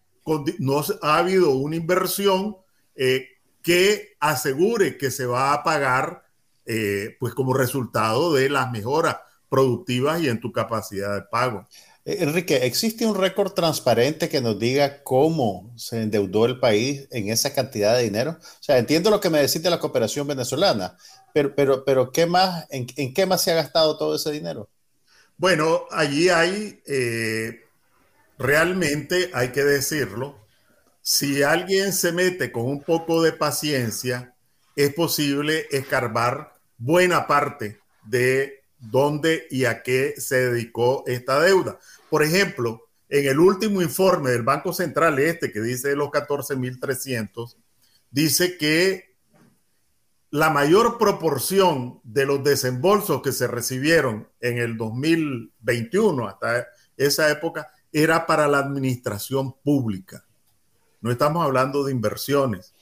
[0.61, 2.57] no ha habido una inversión
[2.95, 3.27] eh,
[3.63, 6.23] que asegure que se va a pagar,
[6.65, 9.17] eh, pues como resultado de las mejoras
[9.49, 11.67] productivas y en tu capacidad de pago.
[12.07, 17.29] Eh, Enrique, ¿existe un récord transparente que nos diga cómo se endeudó el país en
[17.31, 18.39] esa cantidad de dinero?
[18.41, 20.97] O sea, entiendo lo que me decís de la cooperación venezolana,
[21.35, 24.71] pero, pero, pero ¿qué más, en, qué más se ha gastado todo ese dinero?
[25.37, 27.65] Bueno, allí hay, eh,
[28.39, 30.37] realmente hay que decirlo,
[31.03, 34.33] si alguien se mete con un poco de paciencia,
[34.77, 41.79] es posible escarbar buena parte de dónde y a qué se dedicó esta deuda.
[42.11, 47.57] Por ejemplo, en el último informe del Banco Central este, que dice los 14.300,
[48.11, 49.17] dice que
[50.31, 56.67] la mayor proporción de los desembolsos que se recibieron en el 2021 hasta
[56.97, 60.25] esa época era para la administración pública.
[61.01, 62.75] No estamos hablando de inversiones,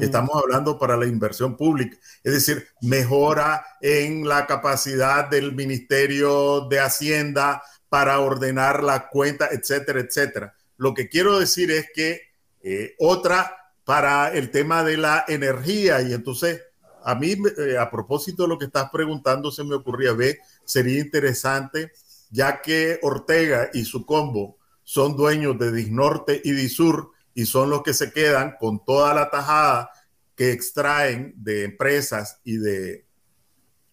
[0.00, 6.78] estamos hablando para la inversión pública, es decir, mejora en la capacidad del Ministerio de
[6.78, 10.56] Hacienda para ordenar la cuenta, etcétera, etcétera.
[10.78, 12.22] Lo que quiero decir es que
[12.62, 16.62] eh, otra para el tema de la energía y entonces
[17.04, 21.00] a mí, eh, a propósito de lo que estás preguntando, se me ocurría ver, sería
[21.00, 21.92] interesante,
[22.30, 27.82] ya que Ortega y su combo son dueños de Disnorte y Disur y son los
[27.82, 29.90] que se quedan con toda la tajada
[30.34, 33.04] que extraen de empresas y de,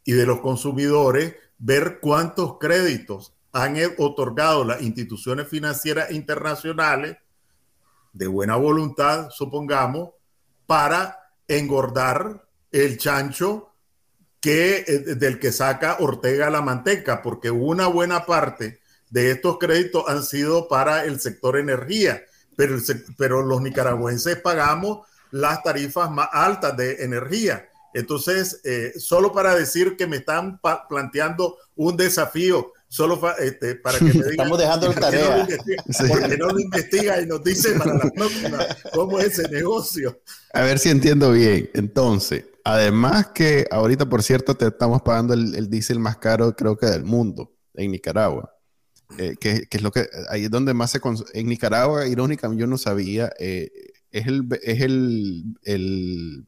[0.06, 7.18] y de los consumidores, ver cuántos créditos han otorgado las instituciones financieras internacionales
[8.14, 10.12] de buena voluntad, supongamos,
[10.66, 13.70] para engordar el chancho
[14.40, 20.04] que, eh, del que saca Ortega la manteca, porque una buena parte de estos créditos
[20.08, 22.24] han sido para el sector energía,
[22.56, 22.78] pero,
[23.18, 27.70] pero los nicaragüenses pagamos las tarifas más altas de energía.
[27.94, 34.06] Entonces, eh, solo para decir que me están planteando un desafío solo este, para que
[34.06, 34.32] me digan.
[34.32, 35.48] Estamos dejando el tarea.
[36.10, 40.20] Porque no lo investiga y nos dice para la próxima cómo es ese negocio.
[40.54, 41.70] A ver si entiendo bien.
[41.74, 46.76] Entonces, además que ahorita, por cierto, te estamos pagando el, el diésel más caro, creo
[46.78, 48.54] que del mundo, en Nicaragua.
[49.18, 51.00] Eh, que, que, es lo que ahí es donde más se
[51.34, 53.72] en Nicaragua, irónicamente, yo no sabía, eh,
[54.12, 56.48] es el, es el, el,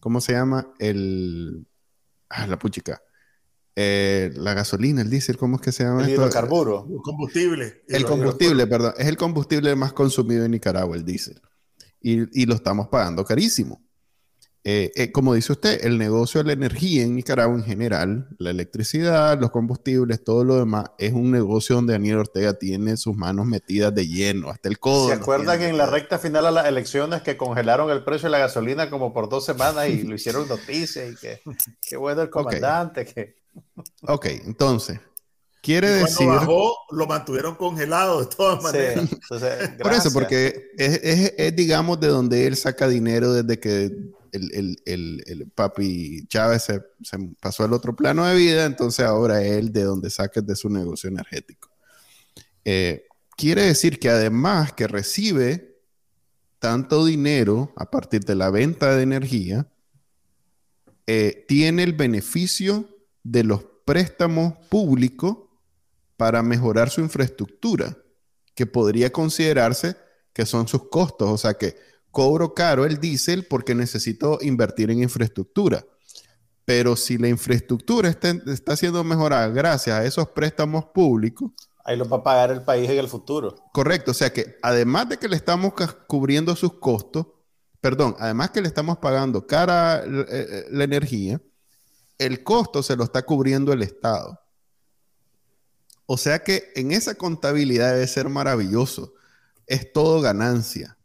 [0.00, 0.72] ¿cómo se llama?
[0.80, 1.68] El,
[2.28, 3.00] ah, la puchica
[3.76, 6.02] eh, la gasolina, el diésel, ¿cómo es que se llama?
[6.02, 6.86] El hidrocarburo.
[6.90, 7.82] El combustible.
[7.88, 8.94] El combustible, perdón.
[8.98, 11.40] Es el combustible más consumido en Nicaragua, el diésel.
[12.02, 13.82] Y, lo estamos pagando carísimo.
[14.62, 18.50] Eh, eh, como dice usted, el negocio de la energía en Nicaragua en general, la
[18.50, 23.46] electricidad, los combustibles, todo lo demás, es un negocio donde Daniel Ortega tiene sus manos
[23.46, 25.08] metidas de lleno, hasta el codo.
[25.08, 28.32] ¿Se acuerdan que en la recta final a las elecciones que congelaron el precio de
[28.32, 31.40] la gasolina como por dos semanas y lo hicieron noticia y que
[31.80, 33.39] qué bueno el comandante, que
[34.02, 35.00] Ok, entonces,
[35.62, 36.26] quiere decir.
[36.26, 39.08] bajó, lo mantuvieron congelado de todas maneras.
[39.82, 43.96] Por eso, porque es, digamos, de donde él saca dinero desde que
[44.32, 46.82] el, papi Chávez se,
[47.40, 51.08] pasó al otro plano de vida, entonces ahora él de donde saca de su negocio
[51.08, 51.70] energético.
[52.64, 55.78] Eh, quiere decir que además que recibe
[56.58, 59.66] tanto dinero a partir de la venta de energía,
[61.06, 62.88] eh, tiene el beneficio
[63.22, 65.36] de los préstamos públicos
[66.16, 67.96] para mejorar su infraestructura,
[68.54, 69.96] que podría considerarse
[70.32, 71.76] que son sus costos, o sea que
[72.10, 75.84] cobro caro el diésel porque necesito invertir en infraestructura.
[76.64, 81.50] Pero si la infraestructura está, está siendo mejorada gracias a esos préstamos públicos,
[81.84, 83.56] Ahí lo va a pagar el país en el futuro.
[83.72, 85.72] Correcto, o sea que además de que le estamos
[86.06, 87.26] cubriendo sus costos,
[87.80, 91.40] perdón, además que le estamos pagando cara la, eh, la energía,
[92.20, 94.38] el costo se lo está cubriendo el Estado.
[96.04, 99.14] O sea que en esa contabilidad debe ser maravilloso.
[99.66, 100.98] Es todo ganancia.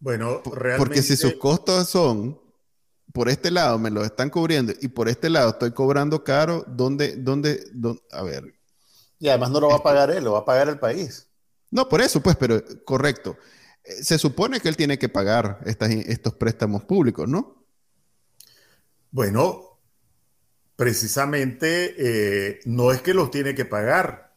[0.00, 0.78] Bueno, realmente.
[0.78, 2.40] Porque si sus costos son,
[3.12, 7.16] por este lado me los están cubriendo y por este lado estoy cobrando caro, ¿dónde,
[7.16, 7.62] dónde,
[8.10, 8.54] a ver?
[9.20, 11.28] Y además no lo va a pagar él, lo va a pagar el país.
[11.70, 13.36] No, por eso, pues, pero correcto.
[13.84, 17.59] Eh, se supone que él tiene que pagar estos préstamos públicos, ¿no?
[19.10, 19.78] Bueno,
[20.76, 24.32] precisamente eh, no es que los tiene que pagar,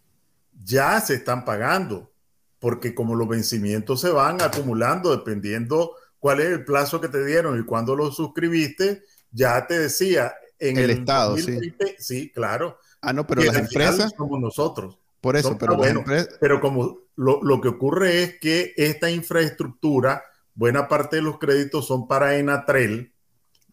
[0.63, 2.11] ya se están pagando,
[2.59, 7.59] porque como los vencimientos se van acumulando dependiendo cuál es el plazo que te dieron
[7.59, 11.73] y cuándo lo suscribiste, ya te decía en el, Estado, sí.
[11.97, 12.77] Sí, claro.
[13.01, 14.97] Ah, no, pero las empresas como nosotros.
[15.19, 16.03] Por eso, pero, bueno,
[16.41, 21.87] pero como lo, lo, que ocurre es que esta infraestructura, buena parte de los créditos
[21.87, 23.12] son para Enatrel,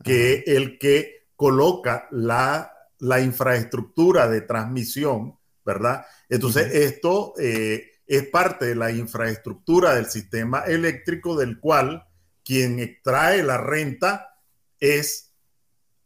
[0.02, 2.72] que es el que coloca la,
[3.20, 6.04] infraestructura de transmisión ¿verdad?
[6.28, 12.06] Entonces, esto eh, es parte de la infraestructura del sistema eléctrico del cual
[12.44, 14.34] quien extrae la renta
[14.80, 15.32] es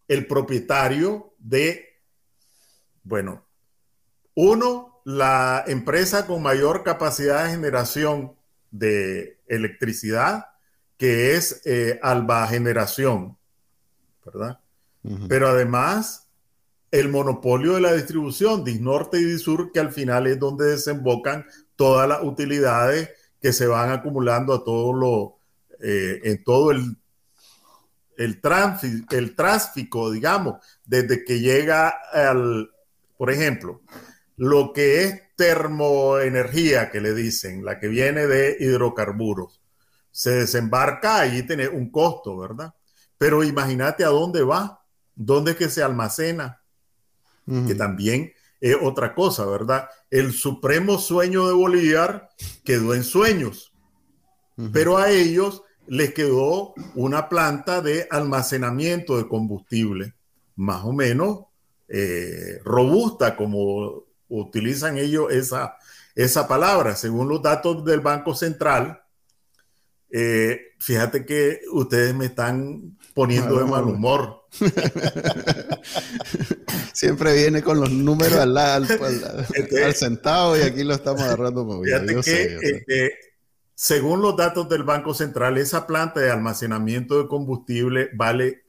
[0.09, 2.03] el propietario de,
[3.03, 3.47] bueno,
[4.34, 8.36] uno, la empresa con mayor capacidad de generación
[8.70, 10.47] de electricidad,
[10.97, 13.38] que es eh, Alba Generación,
[14.25, 14.61] ¿verdad?
[15.29, 16.29] Pero además,
[16.91, 21.45] el monopolio de la distribución, Disnorte y Disur, que al final es donde desembocan
[21.77, 23.11] todas las utilidades
[23.41, 25.39] que se van acumulando a todo lo,
[25.83, 26.97] eh, en todo el,
[28.16, 32.70] el, tráfico, el tráfico, digamos, desde que llega al,
[33.18, 33.83] por ejemplo,
[34.37, 39.61] lo que es termoenergía, que le dicen, la que viene de hidrocarburos,
[40.11, 42.72] se desembarca, allí tiene un costo, ¿verdad?
[43.19, 44.85] Pero imagínate a dónde va
[45.15, 46.61] ¿Dónde es que se almacena?
[47.47, 49.89] Que también es otra cosa, ¿verdad?
[50.11, 52.31] El supremo sueño de Bolívar
[52.65, 53.71] quedó en sueños,
[54.73, 60.15] pero a ellos les quedó una planta de almacenamiento de combustible,
[60.57, 61.41] más o menos
[61.89, 65.77] eh, robusta, como utilizan ellos esa,
[66.15, 69.03] esa palabra, según los datos del Banco Central.
[70.11, 74.45] Eh, fíjate que ustedes me están poniendo de mal humor.
[76.93, 78.85] Siempre viene con los números al, al,
[79.55, 83.15] este, al, centavo y aquí lo estamos agarrando Fíjate que, este,
[83.75, 88.65] según los datos del Banco Central, esa planta de almacenamiento de combustible vale,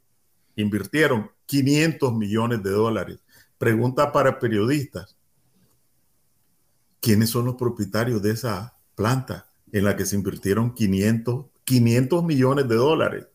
[0.55, 3.19] invirtieron 500 millones de dólares.
[3.57, 5.17] Pregunta para periodistas.
[6.99, 12.67] ¿Quiénes son los propietarios de esa planta en la que se invirtieron 500, 500 millones
[12.67, 13.27] de dólares?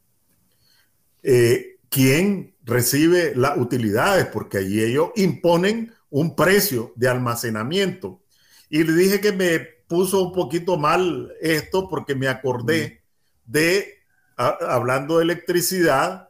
[1.23, 8.23] Eh, quién recibe las utilidades, porque allí ellos imponen un precio de almacenamiento.
[8.69, 13.03] Y le dije que me puso un poquito mal esto porque me acordé
[13.45, 13.99] de,
[14.37, 16.29] hablando de electricidad,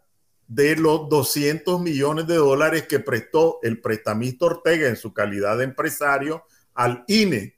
[0.50, 5.64] de los 200 millones de dólares que prestó el prestamista Ortega en su calidad de
[5.64, 7.56] empresario al INE,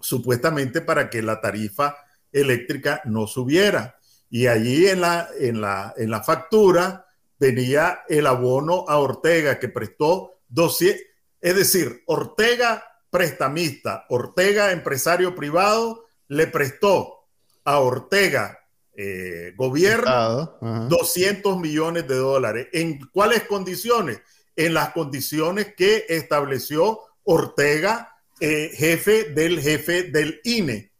[0.00, 1.96] supuestamente para que la tarifa
[2.32, 3.97] eléctrica no subiera.
[4.30, 7.06] Y allí en la, en la, en la factura
[7.38, 11.02] venía el abono a Ortega que prestó 200,
[11.40, 17.26] es decir, Ortega prestamista, Ortega empresario privado, le prestó
[17.64, 18.58] a Ortega
[19.00, 20.58] eh, gobierno
[20.88, 22.68] 200 millones de dólares.
[22.72, 24.20] ¿En cuáles condiciones?
[24.56, 30.92] En las condiciones que estableció Ortega, eh, jefe del jefe del INE.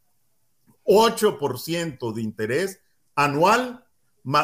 [0.85, 2.79] 8% de interés
[3.19, 3.85] anual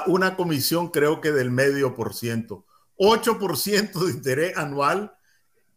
[0.07, 2.65] una comisión creo que del medio por ciento.
[2.97, 5.15] 8% de interés anual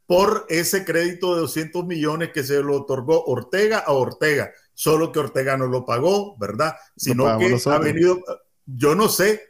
[0.07, 4.53] por ese crédito de 200 millones que se lo otorgó Ortega a Ortega.
[4.75, 6.75] Solo que Ortega no lo pagó, ¿verdad?
[6.97, 8.21] Sino que ha venido,
[8.67, 9.43] yo no sé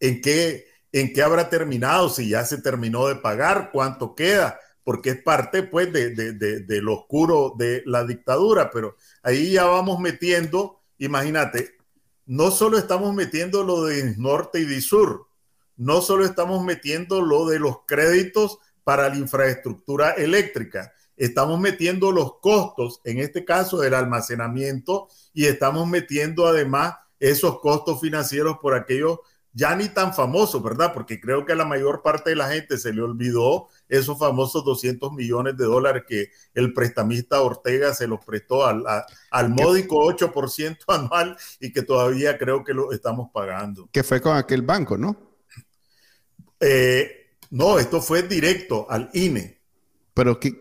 [0.00, 5.10] en qué, en qué habrá terminado, si ya se terminó de pagar, cuánto queda, porque
[5.10, 9.64] es parte pues de, de, de, de lo oscuro de la dictadura, pero ahí ya
[9.64, 11.79] vamos metiendo, imagínate,
[12.30, 15.26] no solo estamos metiendo lo de norte y de sur,
[15.76, 22.38] no solo estamos metiendo lo de los créditos para la infraestructura eléctrica, estamos metiendo los
[22.38, 29.18] costos, en este caso del almacenamiento, y estamos metiendo además esos costos financieros por aquellos
[29.52, 30.92] ya ni tan famosos, ¿verdad?
[30.92, 34.64] Porque creo que a la mayor parte de la gente se le olvidó esos famosos
[34.64, 38.84] 200 millones de dólares que el prestamista Ortega se los prestó al,
[39.30, 43.88] al módico 8% anual y que todavía creo que lo estamos pagando.
[43.92, 45.16] Que fue con aquel banco, ¿no?
[46.60, 47.20] Eh,
[47.50, 49.60] no, esto fue directo al INE.
[50.14, 50.56] Pero, ¿qué,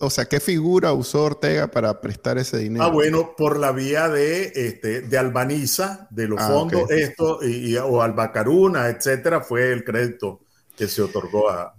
[0.00, 2.84] o sea, ¿qué figura usó Ortega para prestar ese dinero?
[2.84, 7.76] Ah, bueno, por la vía de, este, de Albaniza, de los ah, fondos, esto, y,
[7.76, 10.40] o Albacaruna, etcétera, fue el crédito
[10.74, 11.74] que se otorgó a,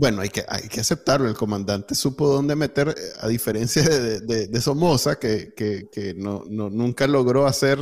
[0.00, 1.28] bueno, hay que, hay que aceptarlo.
[1.28, 7.06] El comandante supo dónde meter, eh, a diferencia de, de, Somoza, que, que, no, nunca
[7.06, 7.78] logró hacer,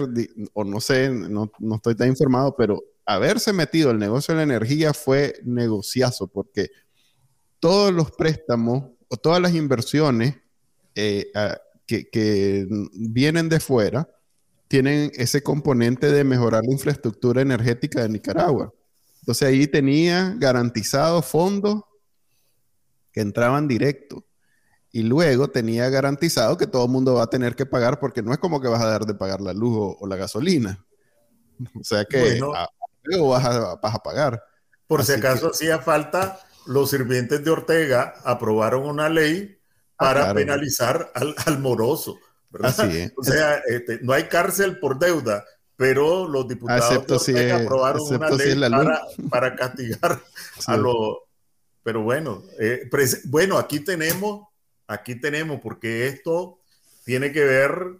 [0.53, 4.53] o no sé, no, no, estoy tan informado, pero haberse metido el negocio de la
[4.53, 6.71] energía fue negociazo, porque
[7.61, 10.37] todos los préstamos o todas las inversiones
[10.95, 11.31] eh,
[11.87, 14.09] que, que vienen de fuera
[14.69, 18.73] tienen ese componente de mejorar la infraestructura energética de Nicaragua.
[19.21, 21.83] Entonces ahí tenía garantizado fondos
[23.21, 24.25] entraban directo.
[24.91, 28.33] Y luego tenía garantizado que todo el mundo va a tener que pagar porque no
[28.33, 30.85] es como que vas a dar de pagar la luz o, la gasolina.
[31.79, 32.41] O sea que
[33.03, 34.43] luego vas a, pagar.
[34.87, 39.57] Por si acaso hacía falta los sirvientes de Ortega aprobaron una ley
[40.01, 40.35] Ah, para claro.
[40.37, 42.19] penalizar al, al moroso.
[42.51, 42.73] ¿verdad?
[42.79, 43.13] Así es.
[43.17, 45.45] O sea, este, no hay cárcel por deuda,
[45.75, 50.23] pero los diputados de si Ortega es- aprobaron una si ley para, para castigar
[50.59, 50.65] Sí.
[50.69, 50.95] a los...
[51.83, 52.89] Pero bueno, eh,
[53.25, 54.47] bueno, aquí tenemos,
[54.87, 56.61] aquí tenemos, porque esto
[57.05, 57.97] tiene que ver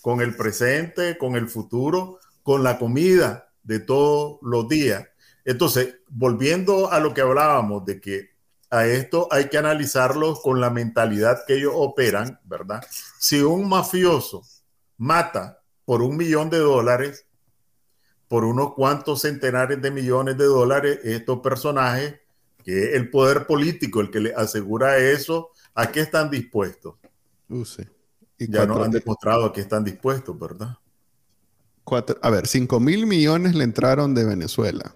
[0.00, 5.06] con el presente, con el futuro, con la comida de todos los días.
[5.44, 8.30] Entonces, volviendo a lo que hablábamos de que
[8.70, 12.82] a esto hay que analizarlo con la mentalidad que ellos operan, ¿verdad?
[13.18, 14.42] Si un mafioso
[14.98, 17.26] mata por un millón de dólares,
[18.28, 22.20] por unos cuantos centenares de millones de dólares, estos personajes,
[22.64, 26.96] que es el poder político el que le asegura eso, ¿a qué están dispuestos?
[27.50, 27.82] Uh, sí.
[28.38, 30.78] Y Ya nos han demostrado a qué están dispuestos, ¿verdad?
[31.84, 34.94] cuatro- a ver, 5 mil millones le entraron de Venezuela,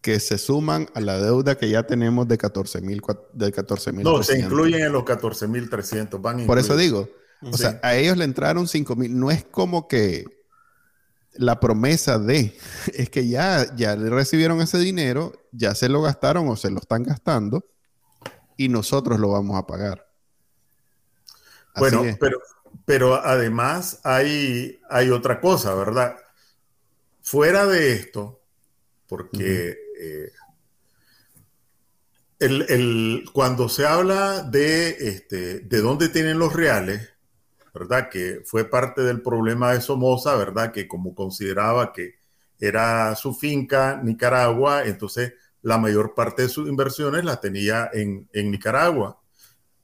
[0.00, 3.00] Que se suman a la deuda que ya tenemos de 14 mil.
[3.32, 6.20] De 14 No, se incluyen en los 14.300.
[6.20, 7.08] Van Por eso digo,
[7.42, 9.18] o sea, a ellos le entraron 5 mil.
[9.18, 10.24] No es como que
[11.34, 12.56] la promesa de,
[12.94, 16.78] es que ya, ya le recibieron ese dinero, ya se lo gastaron o se lo
[16.78, 17.64] están gastando
[18.56, 20.06] y nosotros lo vamos a pagar.
[21.74, 22.18] Así Bueno, es.
[22.18, 22.38] pero,
[22.84, 26.16] pero además hay, hay otra cosa, ¿verdad?
[27.22, 28.41] Fuera de esto,
[29.16, 30.30] porque eh,
[32.38, 37.10] el- el- cuando se habla de, este, de dónde tienen los reales,
[37.74, 38.08] ¿verdad?
[38.10, 40.72] Que fue parte del problema de Somoza, ¿verdad?
[40.72, 42.14] Que como consideraba que
[42.58, 48.50] era su finca, Nicaragua, entonces la mayor parte de sus inversiones las tenía en, en
[48.50, 49.20] Nicaragua.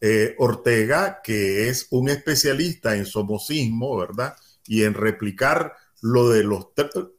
[0.00, 4.34] Eh, Ortega, que es un especialista en somocismo, ¿verdad?
[4.66, 6.68] Y en replicar lo de los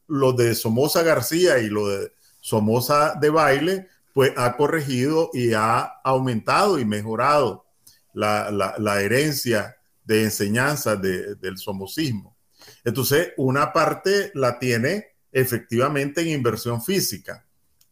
[0.07, 5.82] lo de Somoza García y lo de Somoza de baile, pues ha corregido y ha
[6.03, 7.65] aumentado y mejorado
[8.13, 12.36] la, la- herencia de enseñanza de- del somocismo.
[12.84, 17.45] Entonces, una parte la tiene efectivamente en inversión física,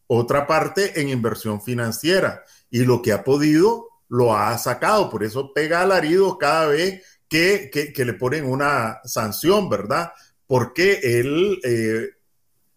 [0.07, 5.53] otra parte en inversión financiera, y lo que ha podido lo ha sacado, por eso
[5.53, 10.11] pega alarido cada vez que, que- que le ponen una sanción, ¿verdad?
[10.47, 12.09] Porque él, eh,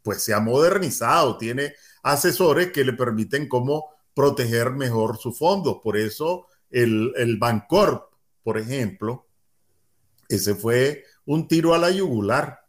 [0.03, 5.79] pues se ha modernizado, tiene asesores que le permiten cómo proteger mejor sus fondos.
[5.83, 8.13] Por eso el, el Bancorp,
[8.43, 9.27] por ejemplo,
[10.29, 12.61] ese fue un tiro a la yugular,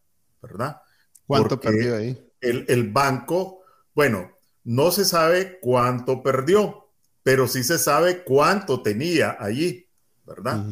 [0.42, 0.82] ¿verdad?
[1.26, 2.28] ¿Cuánto porque- perdió ahí?
[2.42, 3.62] el, el banco,
[3.94, 4.32] bueno,
[4.64, 6.90] no se sabe cuánto perdió,
[7.24, 9.88] pero sí se sabe cuánto tenía allí,
[10.26, 10.66] ¿verdad?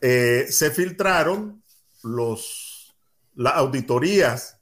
[0.00, 1.62] Eh, se filtraron
[2.02, 2.67] los,
[3.38, 4.60] las auditorías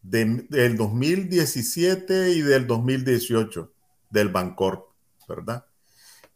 [0.00, 3.72] de- del 2017 y del 2018
[4.08, 4.86] del Bancorp,
[5.28, 5.66] ¿verdad?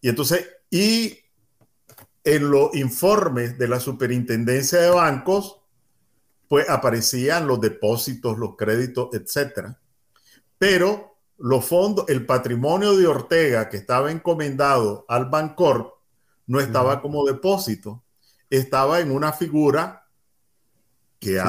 [0.02, 1.18] Y entonces, y
[2.22, 5.60] en los informes de la Superintendencia de Bancos,
[6.48, 9.80] pues aparecían los depósitos, los créditos, etcétera.
[10.58, 15.94] Pero los fondos, el patrimonio de Ortega que estaba encomendado al Bancorp
[16.46, 18.04] no estaba como depósito,
[18.50, 20.03] estaba en una figura
[21.24, 21.44] que a-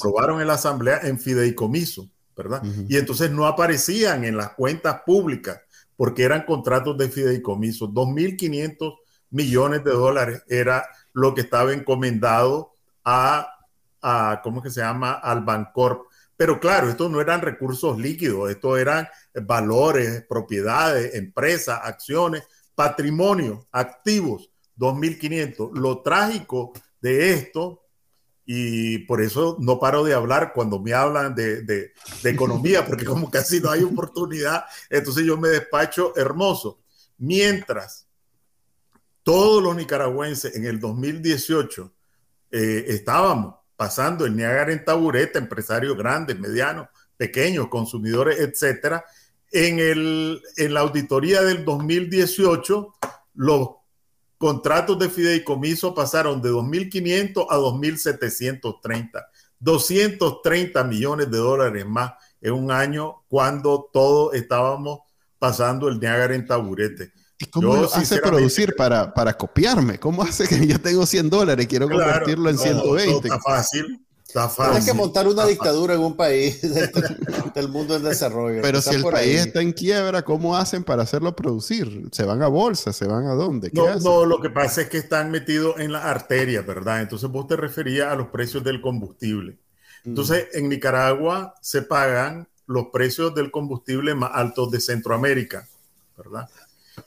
[0.00, 2.62] aprobaron en la asamblea en fideicomiso, ¿verdad?
[2.88, 5.60] Y entonces no aparecían en las cuentas públicas
[5.96, 7.86] porque eran contratos de fideicomiso.
[7.88, 8.94] 2.500
[9.30, 12.72] millones de dólares era lo que estaba encomendado
[13.04, 13.48] a,
[14.02, 15.12] a ¿cómo que se llama?
[15.12, 16.06] Al Bancorp.
[16.36, 19.06] Pero claro, estos no eran recursos líquidos, estos eran
[19.42, 22.42] valores, propiedades, empresas, acciones,
[22.74, 25.70] patrimonio, activos, 2.500.
[25.74, 27.79] Lo trágico de esto,
[28.46, 33.04] y por eso no paro de hablar cuando me hablan de, de- de economía, porque
[33.04, 36.80] como casi no hay oportunidad, entonces yo me despacho hermoso.
[37.18, 38.06] Mientras
[39.22, 41.92] todos los nicaragüenses en el 2018
[42.52, 49.04] eh, estábamos pasando el Niágara en tabureta, empresarios grandes, medianos, pequeños, consumidores, etcétera.
[49.52, 52.94] En, el, en la auditoría del 2018,
[53.34, 53.68] los
[54.40, 59.26] contratos de fideicomiso pasaron de 2.500 a 2.730.
[59.58, 65.00] 230 millones de dólares más en un año cuando todos estábamos
[65.38, 67.12] pasando el Niágara en taburete.
[67.38, 70.00] ¿Y cómo Yo, lo hace producir para, para copiarme?
[70.00, 73.28] ¿Cómo hace que yo tengo 100 dólares y quiero Claro, convertirlo en no, 120?
[73.28, 74.84] no, está fácil, fácil.
[74.84, 76.90] que montar una dictadura en un país del,
[77.54, 78.60] del mundo en desarrollo.
[78.60, 79.48] Pero Está si el país ahí.
[79.48, 82.08] está en quiebra, ¿cómo hacen para hacerlo producir?
[82.12, 82.92] ¿Se van a bolsa?
[82.92, 83.72] ¿Se van a dónde?
[83.72, 84.02] ¿Qué No, hacen?
[84.02, 87.00] no, lo que pasa es que están metidos en las arterias, ¿verdad?
[87.02, 89.58] Entonces vos te referías a los precios del combustible.
[90.04, 90.10] Mm.
[90.10, 95.68] Entonces, en Nicaragua se pagan los precios del combustible más altos de Centroamérica,
[96.16, 96.48] ¿verdad?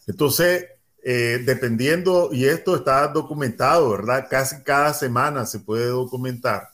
[0.07, 0.67] Entonces,
[1.03, 4.28] eh, dependiendo, y esto está documentado, ¿verdad?
[4.30, 6.69] Casi cada semana se puede documentar.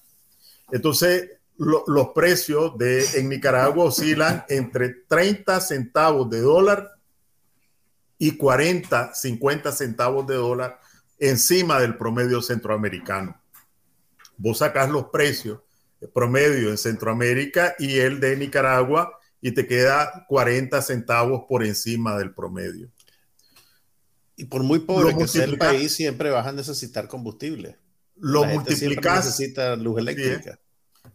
[0.71, 6.91] Entonces, los precios de, en Nicaragua oscilan entre 30 centavos de dólar
[8.17, 10.79] y 40, 50 centavos de dólar
[11.17, 13.41] encima del promedio centroamericano.
[14.37, 15.59] Vos sacás los precios
[16.07, 22.33] promedio en Centroamérica y el de Nicaragua y te queda 40 centavos por encima del
[22.33, 22.89] promedio.
[24.35, 27.77] Y por muy pobre que sea el país, siempre vas a necesitar combustible.
[28.19, 29.25] Lo multiplicas.
[29.25, 30.59] Necesita luz eléctrica.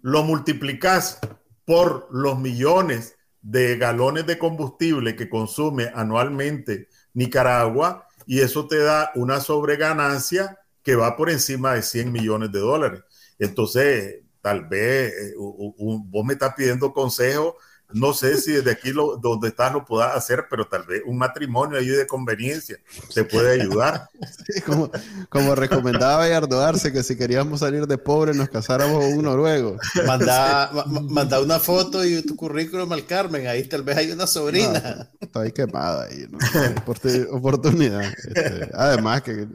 [0.03, 1.19] lo multiplicas
[1.65, 9.11] por los millones de galones de combustible que consume anualmente Nicaragua y eso te da
[9.15, 13.03] una sobreganancia que va por encima de 100 millones de dólares.
[13.39, 17.57] Entonces, tal vez eh, vos me estás pidiendo consejo
[17.95, 21.17] no sé si desde aquí lo, donde estás lo puedas hacer, pero tal vez un
[21.17, 22.79] matrimonio ahí de conveniencia
[23.15, 24.09] te puede ayudar.
[24.67, 24.91] como,
[25.29, 29.77] como, recomendaba Bayardo Arce, que si queríamos salir de pobre nos casáramos con un noruego.
[30.07, 30.71] Manda,
[31.09, 35.09] manda una foto y tu currículum al Carmen, ahí tal vez hay una sobrina.
[35.21, 36.39] está ahí quemada ahí, ¿no?
[37.31, 38.03] oportunidad.
[38.03, 39.47] Este, además que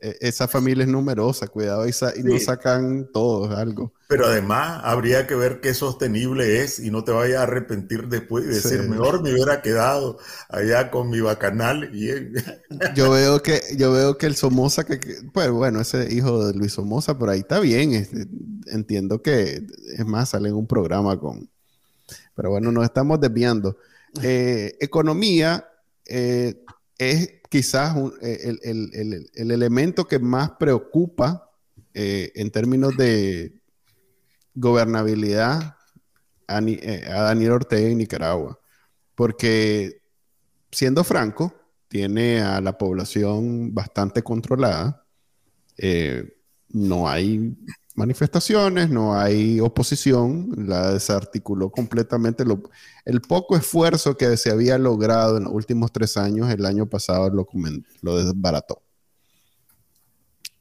[0.00, 1.92] esa familia es numerosa, cuidado, y,
[2.22, 3.92] no sacan todos algo.
[4.08, 8.46] Pero además habría que ver qué sostenible es y no te vayas a arrepentir después
[8.46, 11.90] de decir, mejor me hubiera quedado allá con mi bacanal.
[12.94, 14.98] yo veo que yo veo que el Somoza, que,
[15.32, 17.92] pues bueno, ese hijo de Luis Somoza, por ahí está bien.
[17.92, 18.26] Este,
[18.66, 21.48] entiendo que, es más, sale en un programa con...
[22.34, 23.76] Pero bueno, nos estamos desviando.
[24.24, 25.68] Eh, economía
[26.04, 26.64] eh,
[27.00, 31.50] es quizás eh, el, elemento que más preocupa
[31.94, 33.54] eh, en términos de
[34.54, 35.76] gobernabilidad
[36.46, 38.60] eh, a, Daniel Ortega en Nicaragua.
[39.14, 40.02] Porque,
[40.70, 41.54] siendo franco,
[41.88, 45.06] tiene a la población bastante controlada.
[46.68, 47.56] no hay
[47.94, 52.44] manifestaciones, no hay oposición, la desarticuló completamente.
[53.04, 57.30] el poco esfuerzo que se había logrado en los últimos tres años, el año pasado
[57.30, 57.46] lo,
[58.02, 58.82] lo desbarató.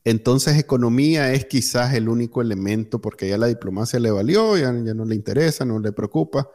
[0.03, 5.05] Entonces, economía es quizás el único elemento, porque ya la diplomacia le valió, ya, no
[5.05, 6.49] le interesa, no le preocupa,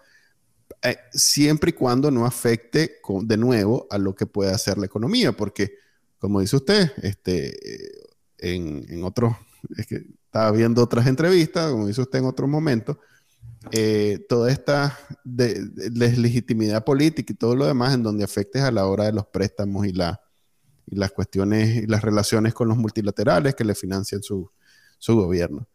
[0.83, 5.33] eh, siempre y cuando no afecte de nuevo a lo que puede hacer la economía,
[5.33, 5.75] porque,
[6.19, 7.55] como dice usted, este,
[8.39, 9.37] en, en otros,
[10.35, 12.99] estaba viendo otras entrevistas, como dice usted en otro momento,
[13.71, 19.05] eh, toda esta deslegitimidad política y todo lo demás en donde afectes a la hora
[19.05, 20.21] de los préstamos y, la,
[20.87, 24.51] y las cuestiones y las relaciones con los multilaterales que le financian su,
[24.99, 25.69] su gobierno.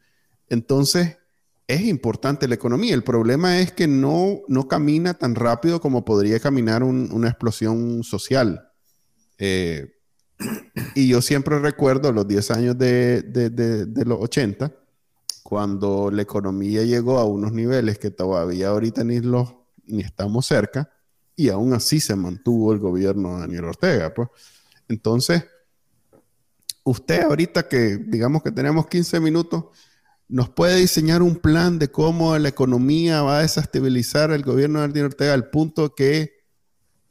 [0.49, 1.15] Entonces,
[1.65, 2.93] es importante la economía.
[2.93, 8.69] El problema es que no, no camina tan rápido como podría caminar una explosión social.
[9.37, 9.98] Eh,
[10.95, 14.73] y yo siempre recuerdo los 10 años de, de, de, los 80,
[15.43, 19.53] cuando la economía llegó a unos niveles que todavía ahorita ni, los,
[19.85, 20.91] ni estamos cerca,
[21.35, 24.13] y aún así se mantuvo el gobierno de Daniel Ortega.
[24.13, 24.29] Pues.
[24.87, 25.45] Entonces,
[26.83, 29.65] usted ahorita que digamos que tenemos 15 minutos,
[30.27, 34.87] nos puede diseñar un plan de cómo la economía va a desestabilizar el gobierno de
[34.87, 36.38] Daniel Ortega al punto que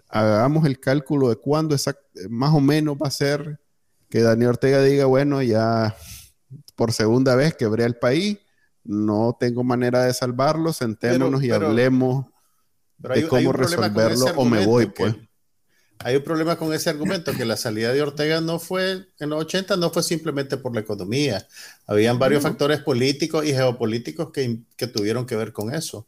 [0.09, 1.77] hagamos el cálculo de cuándo
[2.29, 3.61] más o menos va a ser
[4.09, 5.95] que Daniel Ortega diga, bueno, ya
[6.75, 8.39] por segunda vez quebré el país,
[8.85, 12.27] no tengo manera de salvarlo, sentémonos y hablemos
[12.99, 15.15] de cómo resolverlo o me voy, pues.
[16.01, 19.41] Hay un problema con ese argumento, que la salida de Ortega no fue, en los
[19.41, 21.45] 80 no fue simplemente por la economía.
[21.87, 26.07] Habían varios factores políticos y geopolíticos que, que tuvieron que ver con eso.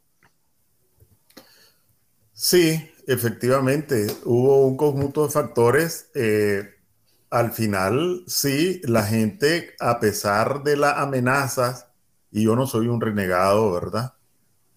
[2.32, 6.10] Sí, efectivamente, hubo un conjunto de factores.
[6.14, 6.62] Eh,
[7.30, 11.88] al final, sí, la gente, a pesar de las amenazas,
[12.30, 14.14] y yo no soy un renegado, ¿verdad?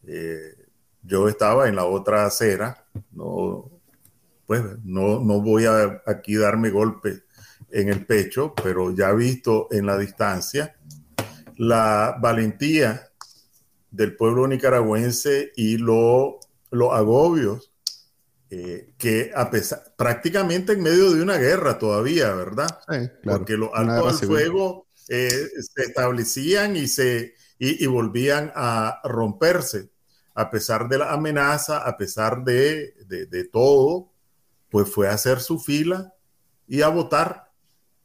[0.07, 0.55] Eh,
[1.03, 3.69] yo estaba en la otra acera, no,
[4.47, 7.23] pues no, no voy a aquí darme golpe
[7.69, 10.75] en el pecho, pero ya visto en la distancia
[11.57, 13.09] la valentía
[13.91, 16.39] del pueblo nicaragüense y lo
[16.71, 17.72] los agobios
[18.55, 22.67] eh, que a pesar, prácticamente en medio de una guerra todavía, ¿verdad?
[23.23, 29.89] Porque los altos del fuego eh, se establecían y, se, y, volvían a romperse.
[30.35, 34.11] A pesar de la amenaza, a pesar de, de, todo,
[34.69, 36.13] pues fue a hacer su fila
[36.67, 37.49] y a votar,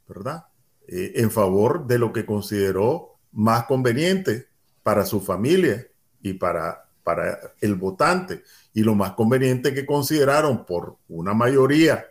[0.08, 0.46] ¿verdad?
[0.86, 4.48] Eh, en favor de lo que consideró más conveniente
[4.82, 5.86] para su familia
[6.22, 8.42] y para para el votante.
[8.78, 12.06] Y lo más conveniente que consideraron por una mayoría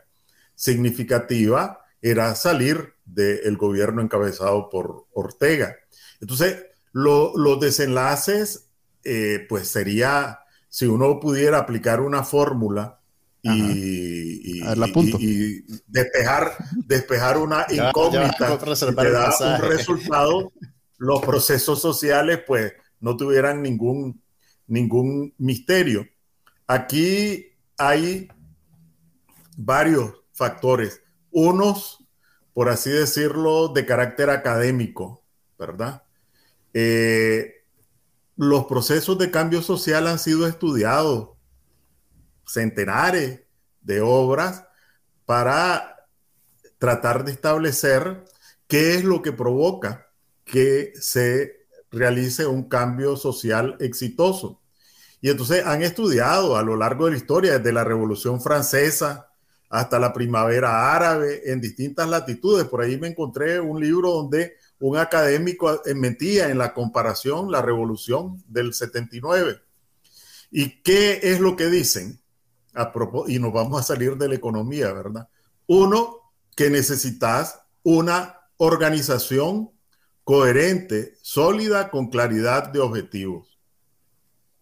[0.54, 5.78] significativa era salir del gobierno encabezado por Ortega.
[6.20, 8.68] Entonces, los desenlaces,
[9.06, 13.00] eh, pues sería, si uno pudiera aplicar una fórmula
[13.42, 14.60] y,
[15.88, 16.52] despejar,
[16.86, 20.52] despejar una incógnita que da un resultado,
[20.98, 24.22] los procesos sociales pues no tuvieran ningún,
[24.68, 26.06] ningún misterio.
[26.68, 28.30] Aquí hay
[29.56, 31.02] varios factores,
[31.32, 32.06] unos,
[32.54, 35.24] por así decirlo, de carácter académico,
[35.58, 36.04] ¿verdad?
[36.74, 37.64] Eh,
[38.36, 41.30] los procesos de cambio social han sido estudiados,
[42.46, 43.42] centenares
[43.82, 44.66] de obras,
[45.26, 46.08] para
[46.78, 48.26] tratar de establecer
[48.68, 50.08] qué es lo que provoca
[50.44, 54.62] que se realice un cambio social exitoso.
[55.22, 59.30] Y entonces han estudiado a lo largo de la historia, desde la Revolución Francesa
[59.70, 62.66] hasta la Primavera Árabe, en distintas latitudes.
[62.66, 68.44] Por ahí me encontré un libro donde un académico mentía en la comparación, la revolución
[68.48, 69.60] del 79.
[70.52, 72.20] ¿Y qué es lo que dicen?
[72.74, 72.94] A
[73.28, 75.28] y nos vamos a salir de la economía, ¿verdad?
[75.66, 76.18] Uno,
[76.56, 79.72] que necesitas una organización
[80.24, 83.57] coherente, sólida, con claridad de objetivos,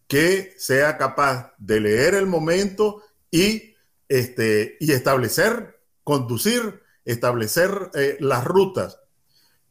[0.07, 3.75] que sea capaz de leer el momento y,
[4.07, 8.99] este, y establecer, conducir, establecer eh, las rutas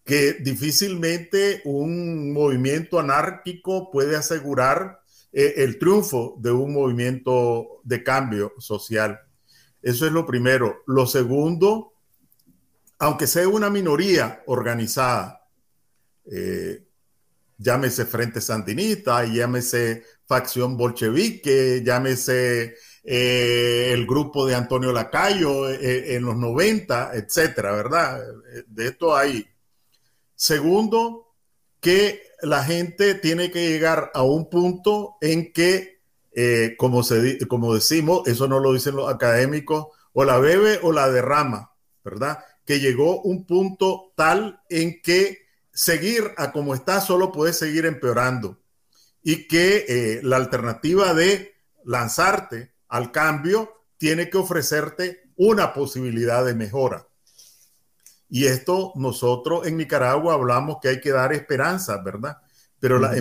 [0.04, 5.00] que difícilmente un movimiento anárquico puede asegurar
[5.32, 9.20] eh, el triunfo de un movimiento de cambio social.
[9.82, 10.82] Eso es lo primero.
[10.86, 11.94] Lo segundo,
[12.98, 15.48] aunque sea una minoría organizada,
[16.30, 16.84] eh,
[17.58, 26.36] llámese Frente Sandinista, llámese facción bolchevique, llámese eh, el grupo de Antonio Lacayo en los
[26.36, 28.20] 90, etcétera, ¿verdad?
[28.66, 29.46] De esto hay
[30.34, 31.34] Segundo,
[31.80, 36.00] que la gente tiene que llegar a un punto en que,
[36.32, 37.02] eh, como,
[37.48, 41.72] como decimos, eso no lo dicen los académicos, o la bebe o la derrama,
[42.04, 42.38] ¿verdad?
[42.64, 45.43] Que llegó un punto tal en que
[45.74, 48.58] seguir a como está solo puede seguir empeorando
[49.22, 51.54] y que eh, la alternativa de
[51.84, 57.06] lanzarte al cambio tiene que ofrecerte una posibilidad de mejora.
[58.28, 62.38] Y esto nosotros en Nicaragua hablamos que hay que dar esperanza, ¿verdad?
[62.80, 63.14] Pero la,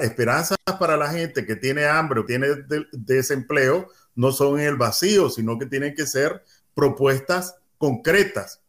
[0.00, 2.48] esperanza para la gente que tiene hambre o tiene
[2.92, 6.42] desempleo no son en el vacío, sino que tienen que ser
[6.74, 8.61] propuestas concretas.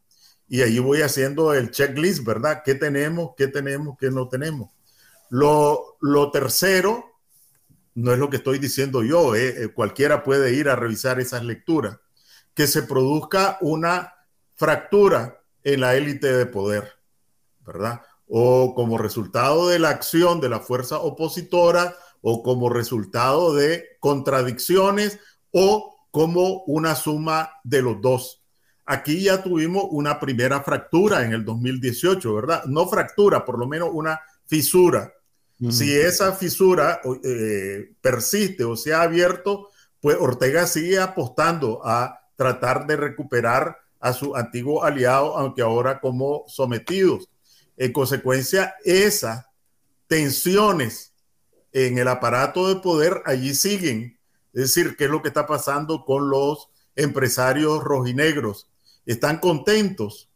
[0.54, 2.62] Y ahí voy haciendo el checklist, ¿verdad?
[2.64, 3.32] ¿Qué tenemos?
[3.36, 3.98] ¿Qué tenemos?
[4.00, 4.70] ¿Qué no tenemos?
[5.32, 5.98] Lo,
[6.32, 7.06] tercero,
[7.96, 11.44] no es lo que estoy diciendo yo, eh, eh, cualquiera puede ir a revisar esas
[11.44, 11.98] lecturas,
[12.54, 14.14] que se produzca una
[14.54, 17.00] fractura en la élite de poder,
[17.66, 18.02] ¿verdad?
[18.28, 25.18] O como resultado de la acción de la fuerza opositora o como resultado de contradicciones
[25.50, 28.43] o como una suma de los dos.
[28.86, 32.66] Aquí ya tuvimos una primera fractura en el 2018, ¿verdad?
[32.66, 35.14] No fractura, por lo menos una fisura.
[35.70, 39.70] Si esa fisura eh, persiste o se ha abierto,
[40.02, 46.44] pues Ortega sigue apostando a tratar de recuperar a su antiguo aliado, aunque ahora como
[46.48, 47.30] sometidos.
[47.78, 49.46] En consecuencia, esas
[50.08, 51.14] tensiones
[51.72, 54.20] en el aparato de poder allí siguen.
[54.52, 56.68] Es decir, ¿qué es lo que está pasando con los
[56.98, 58.68] empresarios rojinegros?
[59.06, 60.30] ¿Están contentos?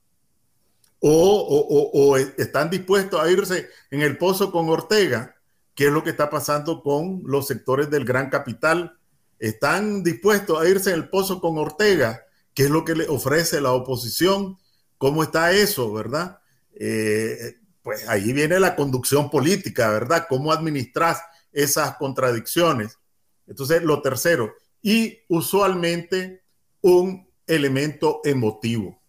[1.00, 5.36] O, están dispuestos a irse en el pozo con Ortega?
[5.76, 8.98] ¿Qué es lo que está pasando con los sectores del gran capital?
[9.38, 12.24] ¿Están dispuestos a irse en el pozo con Ortega?
[12.58, 14.58] qué es lo que le ofrece la oposición,
[14.98, 16.40] cómo está eso, ¿verdad?
[16.74, 20.26] Eh, pues ahí viene la conducción política, ¿verdad?
[20.28, 22.98] ¿Cómo administras esas contradicciones?
[23.46, 26.46] Entonces, lo tercero, y usualmente
[26.82, 29.02] un elemento emotivo,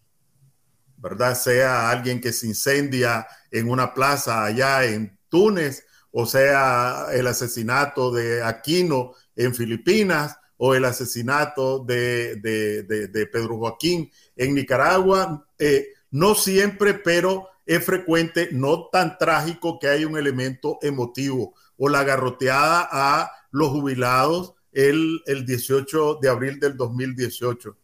[0.97, 1.35] ¿verdad?
[1.35, 8.11] Sea alguien que se incendia en una plaza allá en Túnez, o sea el asesinato
[8.11, 12.37] de Aquino en Filipinas, o el asesinato de,
[13.31, 15.47] Pedro Joaquín en Nicaragua.
[15.57, 21.87] Eh, no siempre, pero es frecuente, no tan trágico que hay un elemento emotivo o
[21.87, 27.77] la garroteada a los jubilados el, 18 de abril del 2018.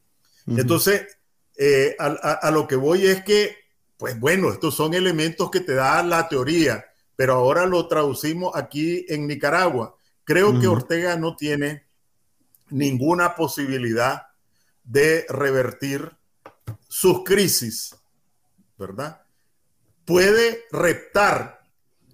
[0.48, 1.18] Entonces,
[1.58, 3.56] eh, a, lo que voy es que,
[3.98, 6.86] pues bueno, estos son elementos que te da la teoría,
[7.16, 9.96] pero ahora lo traducimos aquí en Nicaragua.
[10.24, 11.86] creo que Ortega no tiene
[12.70, 14.24] ninguna posibilidad
[14.84, 16.12] de revertir
[16.88, 17.96] sus crisis,
[18.78, 19.22] ¿verdad?
[20.04, 21.62] Puede reptar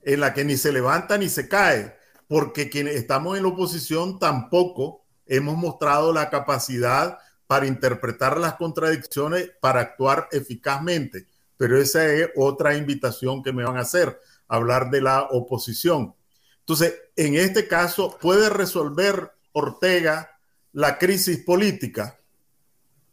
[0.03, 1.95] en la que ni se levanta ni se cae,
[2.27, 7.17] porque quienes estamos en la oposición tampoco hemos mostrado la capacidad
[7.51, 11.27] para interpretar las contradicciones, para actuar eficazmente.
[11.57, 16.15] Pero esa es otra invitación que me van a hacer, hablar de la oposición.
[16.59, 20.39] Entonces, en este caso, ¿puede resolver Ortega
[20.71, 22.21] la crisis política?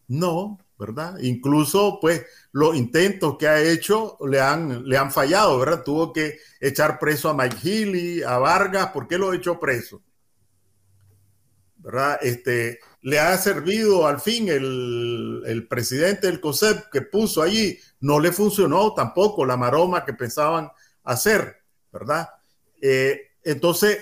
[0.07, 1.18] No, ¿verdad?
[1.18, 5.82] Incluso, pues, los intentos que ha hecho le han, le han fallado, ¿verdad?
[5.82, 10.01] Tuvo que echar preso a Mike Healy, a Vargas, ¿por qué lo echó preso?
[11.78, 12.20] ¿Verdad?
[12.22, 18.32] Este, le ha servido al fin el, presidente del COSEP que puso allí, no le
[18.32, 20.70] funcionó tampoco la maroma que pensaban
[21.05, 22.28] hacer, ¿verdad?
[22.80, 23.99] Eh, entonces,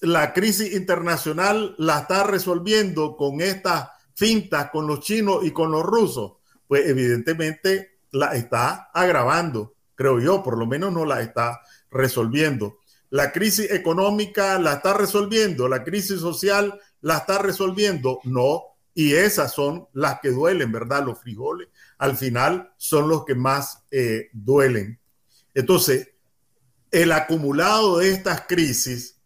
[0.00, 5.82] la crisis internacional la está resolviendo con estas fintas, con los chinos y con los
[5.82, 6.34] rusos.
[6.66, 11.60] Pues evidentemente la está agravando, creo yo, por lo menos no la está
[11.90, 12.78] resolviendo.
[13.10, 18.64] La crisis económica la está resolviendo, la crisis social la está resolviendo, no.
[18.92, 21.04] Y esas son las que duelen, ¿verdad?
[21.04, 21.68] Los frijoles
[22.00, 24.98] al final son los que más eh, duelen.
[25.52, 26.08] Entonces,
[26.90, 29.20] el acumulado de estas crisis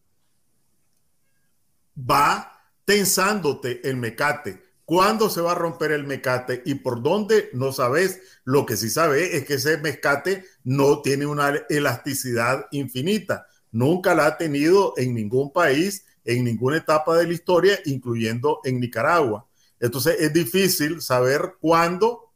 [1.99, 4.61] va tensándote el mecate.
[4.85, 7.49] ¿Cuándo se va a romper el mecate y por dónde?
[7.53, 8.21] No sabes.
[8.43, 13.47] Lo que sí sabes es que ese mecate no tiene una elasticidad infinita.
[13.71, 18.81] Nunca la ha tenido en ningún país, en ninguna etapa de la historia, incluyendo en
[18.81, 19.47] Nicaragua.
[19.81, 22.33] Entonces es difícil saber cuándo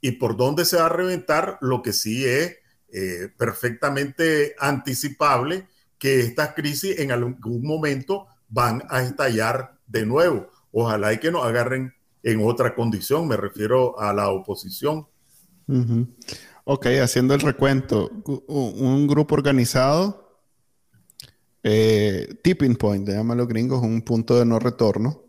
[0.00, 1.58] y por dónde se va a reventar.
[1.60, 2.56] Lo que sí es
[2.92, 5.68] eh, perfectamente anticipable
[5.98, 10.48] que estas crisis en algún momento van a estallar de nuevo.
[10.72, 15.06] Ojalá y que nos agarren en otra condición, me refiero a la oposición.
[16.64, 18.10] Ok, haciendo el recuento,
[18.48, 20.29] un grupo organizado,
[21.62, 25.24] eh, tipping point, llaman los gringos, un punto de no retorno.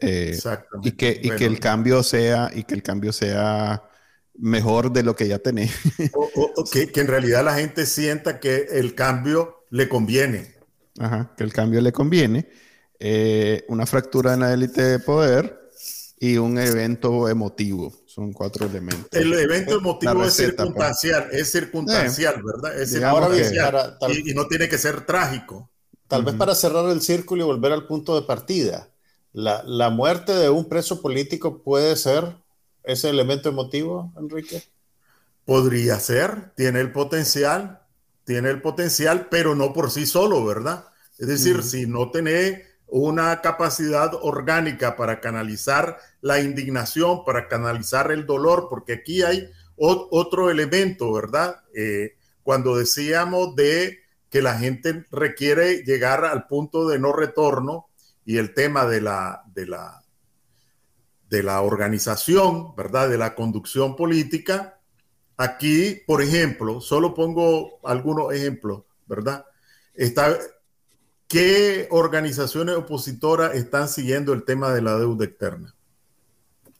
[0.00, 0.38] Eh,
[0.82, 3.82] y que, y que el cambio sea, y que el cambio sea
[4.36, 5.72] mejor de lo que ya tenés.
[6.14, 10.54] o, que, en realidad la gente sienta que el cambio le conviene.
[10.98, 12.48] Ajá, que el cambio le conviene.
[12.98, 15.68] Eh, una fractura en la élite de poder
[16.18, 17.92] y un evento emotivo.
[18.14, 19.08] Son cuatro elementos.
[19.10, 20.34] El evento emotivo es pues.
[20.34, 22.80] circunstancial, es circunstancial, ¿verdad?
[22.80, 23.98] Es circunstancial.
[24.24, 25.68] y, no tiene que ser trágico.
[26.06, 28.88] Tal vez para cerrar el círculo y volver al punto de partida.
[29.32, 32.36] La, la muerte de un preso político puede ser
[32.84, 34.62] ese elemento emotivo, Enrique?
[35.44, 37.80] Podría ser, tiene el potencial,
[38.22, 40.84] tiene el potencial, pero no por sí solo, ¿verdad?
[41.18, 42.62] Es decir, si no tiene
[42.96, 50.48] una capacidad orgánica para canalizar la indignación, para canalizar el dolor, porque aquí hay otro
[50.48, 51.56] elemento, ¿verdad?
[51.74, 52.14] Eh,
[52.44, 53.98] cuando decíamos de
[54.30, 57.88] que la gente requiere llegar al punto de no retorno
[58.24, 60.04] y el tema de la, de la
[61.28, 63.08] de la organización, ¿verdad?
[63.08, 64.78] De la conducción política.
[65.36, 69.44] Aquí, por ejemplo, solo pongo algunos ejemplos, ¿verdad?
[69.94, 70.38] Está,
[71.28, 75.74] ¿Qué organizaciones opositoras están siguiendo el tema de la deuda externa?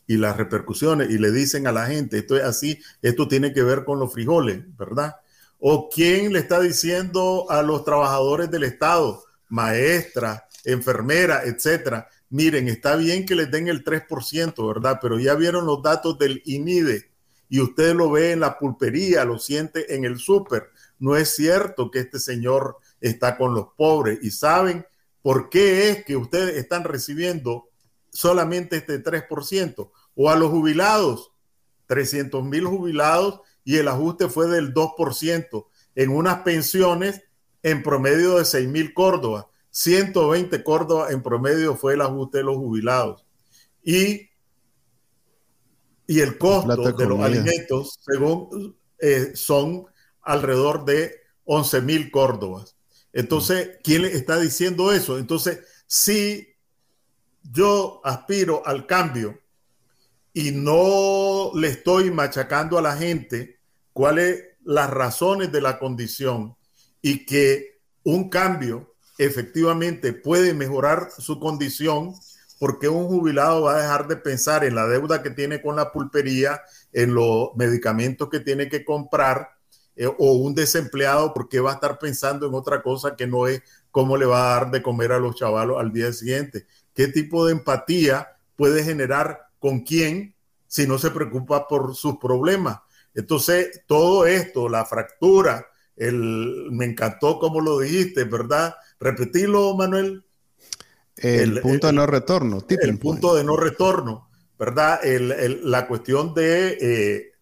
[0.07, 3.62] Y las repercusiones, y le dicen a la gente, esto es así, esto tiene que
[3.62, 5.16] ver con los frijoles, ¿verdad?
[5.59, 12.97] ¿O quién le está diciendo a los trabajadores del Estado, maestras, enfermeras, etcétera, miren, está
[12.97, 14.99] bien que les den el 3%, ¿verdad?
[15.01, 17.11] Pero ya vieron los datos del INIDE
[17.49, 20.70] y usted lo ve en la pulpería, lo siente en el súper.
[20.99, 22.78] No es cierto que este señor
[23.09, 24.86] está con los pobres y saben
[25.22, 27.68] por qué es que ustedes están recibiendo
[28.11, 29.90] solamente este 3%.
[30.16, 31.32] O a los jubilados,
[31.86, 37.22] 300 mil jubilados y el ajuste fue del 2% en unas pensiones
[37.62, 39.48] en promedio de 6 mil Córdoba.
[39.70, 43.26] 120 Córdoba en promedio fue el ajuste de los jubilados.
[43.82, 44.30] Y,
[46.07, 49.86] y el costo de los alimentos, según eh, son
[50.22, 52.73] alrededor de 11 mil Córdobas.
[53.14, 55.18] Entonces, ¿quién le está diciendo eso?
[55.18, 56.48] Entonces, si
[57.42, 59.40] yo aspiro al cambio
[60.32, 63.60] y no le estoy machacando a la gente
[63.92, 66.56] cuáles las razones de la condición
[67.00, 72.14] y que un cambio efectivamente puede mejorar su condición
[72.58, 75.92] porque un jubilado va a dejar de pensar en la deuda que tiene con la
[75.92, 76.62] pulpería,
[76.92, 79.50] en los medicamentos que tiene que comprar,
[79.97, 83.62] eh, o un desempleado porque va a estar pensando en otra cosa que no es
[83.90, 86.66] cómo le va a dar de comer a los chavalos al día siguiente.
[86.95, 90.34] ¿Qué tipo de empatía puede generar con quién
[90.66, 92.80] si no se preocupa por sus problemas?
[93.14, 98.74] Entonces, todo esto, la fractura, el, me encantó como lo dijiste, ¿verdad?
[98.99, 100.24] Repetirlo, Manuel.
[101.16, 102.64] El, punto de no retorno.
[102.68, 104.28] El punto de no retorno,
[104.59, 105.01] ¿verdad?
[105.05, 107.34] la cuestión de, eh,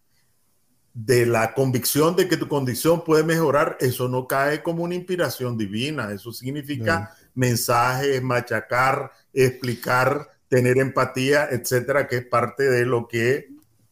[0.95, 5.57] de la convicción de que tu condición puede mejorar, eso no cae como una inspiración
[5.57, 6.12] divina.
[6.12, 13.49] Eso significa mensajes, machacar, explicar, tener empatía, etcétera, que es parte de lo que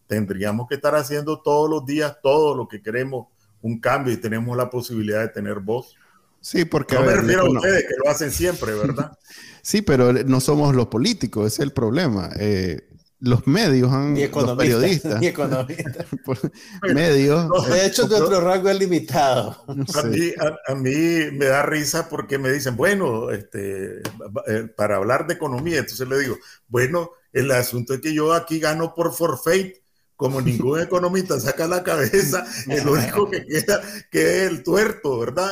[0.06, 3.28] tendríamos que estar haciendo todos los días, todo lo que queremos
[3.62, 5.96] un cambio y tenemos la posibilidad de tener voz.
[6.40, 6.94] Sí, porque...
[6.94, 9.16] No me refiero a ustedes que lo hacen siempre, ¿verdad?
[9.62, 12.30] sí, pero no somos los políticos, ese es el problema.
[12.38, 12.89] Eh,
[13.20, 16.06] los medios han, los periodistas, ni economistas.
[16.94, 17.68] medios.
[17.68, 19.62] de hecho, nuestro rango es limitado.
[19.68, 20.32] A, mí,
[20.66, 24.00] a, mí, me da risa porque me dicen, bueno, este,
[24.46, 26.36] eh, para hablar de economía, entonces le digo,
[26.68, 29.76] bueno, el asunto es que yo aquí gano por forfeit
[30.16, 35.50] como ningún economista saca la cabeza, el único que queda que es el tuerto, ¿verdad?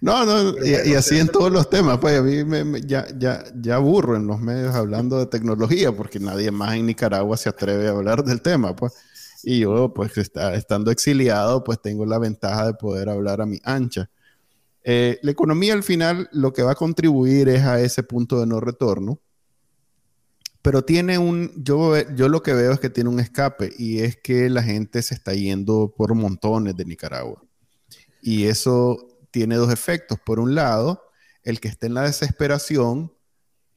[0.00, 3.76] No, no, y, así en todos los temas, pues a mí me, ya, ya, ya
[3.76, 7.92] aburro en los medios hablando de tecnología, porque nadie más en Nicaragua se atreve a
[7.92, 8.92] hablar del tema, pues.
[9.42, 13.60] Y yo, pues, está, estando exiliado, pues tengo la ventaja de poder hablar a mi
[13.62, 14.10] ancha.
[14.82, 18.46] Eh, la economía al final lo que va a contribuir es a ese punto de
[18.46, 19.20] no retorno,
[20.62, 24.16] pero tiene un, yo, yo lo que veo es que tiene un escape y es
[24.16, 27.40] que la gente se está yendo por montones de Nicaragua.
[28.20, 30.18] Y eso tiene dos efectos.
[30.18, 31.10] Por un lado,
[31.42, 33.12] el que esté en la desesperación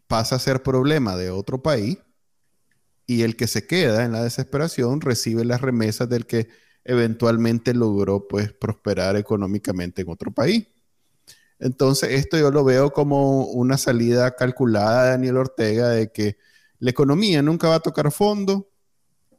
[0.07, 1.97] pasa a ser problema de otro país
[3.05, 6.47] y el que se queda en la desesperación recibe las remesas del que
[6.85, 10.65] eventualmente logró pues prosperar económicamente en otro país.
[11.59, 16.37] Entonces, esto yo lo veo como una salida calculada de Daniel Ortega de que
[16.77, 18.71] la economía nunca va a tocar fondo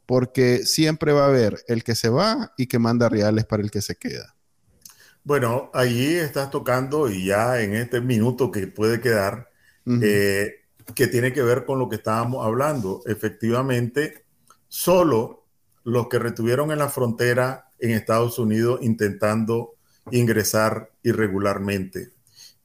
[0.05, 3.71] porque siempre va a haber el que se va y que manda reales para el
[3.71, 4.35] que se queda.
[5.23, 9.49] Bueno, allí estás tocando y ya en este minuto que puede quedar,
[9.85, 10.61] eh,
[10.95, 13.01] que tiene que ver con lo que estábamos hablando.
[13.05, 14.25] Efectivamente,
[14.67, 15.45] solo
[15.83, 19.75] los que retuvieron en la frontera en Estados Unidos intentando
[20.09, 22.11] ingresar irregularmente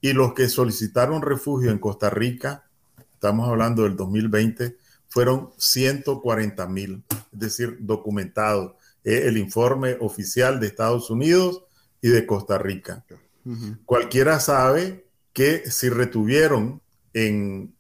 [0.01, 2.67] y los que solicitaron refugio en Costa Rica
[3.13, 4.77] estamos hablando del 2020,
[5.09, 11.65] fueron 140 mil, es decir, documentado el informe oficial de Estados Unidos
[12.07, 13.05] y de Costa Rica.
[13.85, 16.81] Cualquiera sabe que si retuvieron
[17.13, 17.75] en,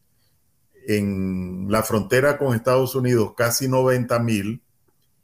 [0.88, 4.62] en la frontera con Estados Unidos casi 90 mil,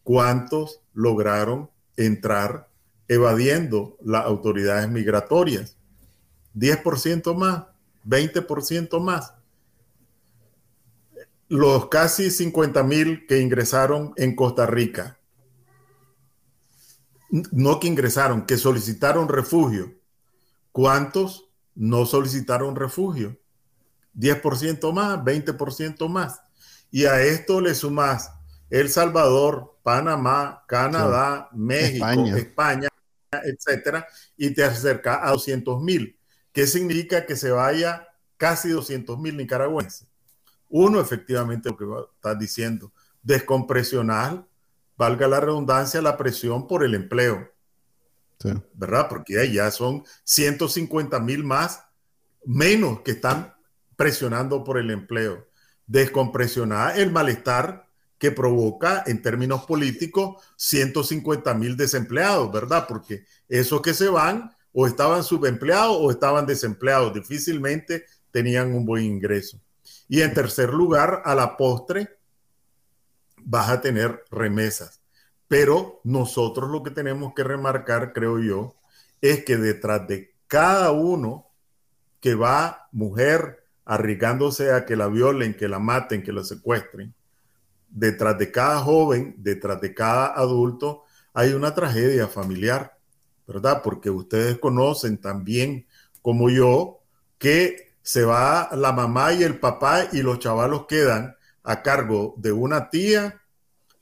[0.05, 2.69] ¿cuántos lograron entrar
[3.09, 5.77] evadiendo las autoridades migratorias?
[6.55, 7.65] 10% más,
[8.07, 9.35] 20% más
[11.49, 15.19] los casi 50 mil que ingresaron en Costa Rica,
[17.33, 19.95] no que ingresaron, que solicitaron refugio,
[20.71, 23.39] ¿cuántos no solicitaron refugio?
[24.15, 26.43] 10% más, 20% más.
[26.91, 28.31] Y a esto le sumas
[28.69, 32.37] El Salvador, Panamá, Canadá, México, España.
[32.37, 32.89] España,
[33.45, 34.07] etcétera,
[34.37, 36.19] y te acerca a 200 mil.
[36.53, 40.07] ¿Qué significa que se vaya casi 200 mil nicaragüenses?
[40.69, 44.45] Uno, efectivamente, lo que estás diciendo, descompresionar,
[45.03, 47.51] valga la redundancia, la presión por el empleo.
[48.73, 49.09] ¿Verdad?
[49.09, 51.85] Porque ya son 150 mil más,
[52.45, 53.53] menos que están
[53.97, 55.49] presionando por el empleo.
[55.89, 62.87] Descompresionar el malestar que provoca en términos políticos 150 mil desempleados, ¿verdad?
[62.87, 69.05] Porque esos que se van o estaban subempleados o estaban desempleados, difícilmente tenían un buen
[69.05, 69.61] ingreso.
[70.09, 72.22] Y en tercer lugar, a la postre,
[73.45, 75.03] vas a tener remesas.
[75.49, 78.77] Pero nosotros lo que tenemos que remarcar, creo yo,
[79.21, 81.49] es que detrás de cada uno
[82.21, 87.15] que va, mujer, arriesgándose a que la violen, que la maten, que la secuestren,
[87.89, 92.97] detrás de cada joven, detrás de cada adulto, hay una tragedia familiar,
[93.47, 93.83] ¿verdad?
[93.83, 95.87] Porque ustedes conocen también,
[96.23, 97.01] como yo,
[97.39, 102.53] que se va la mamá y el papá y los chavalos quedan a cargo de
[102.53, 103.41] una tía,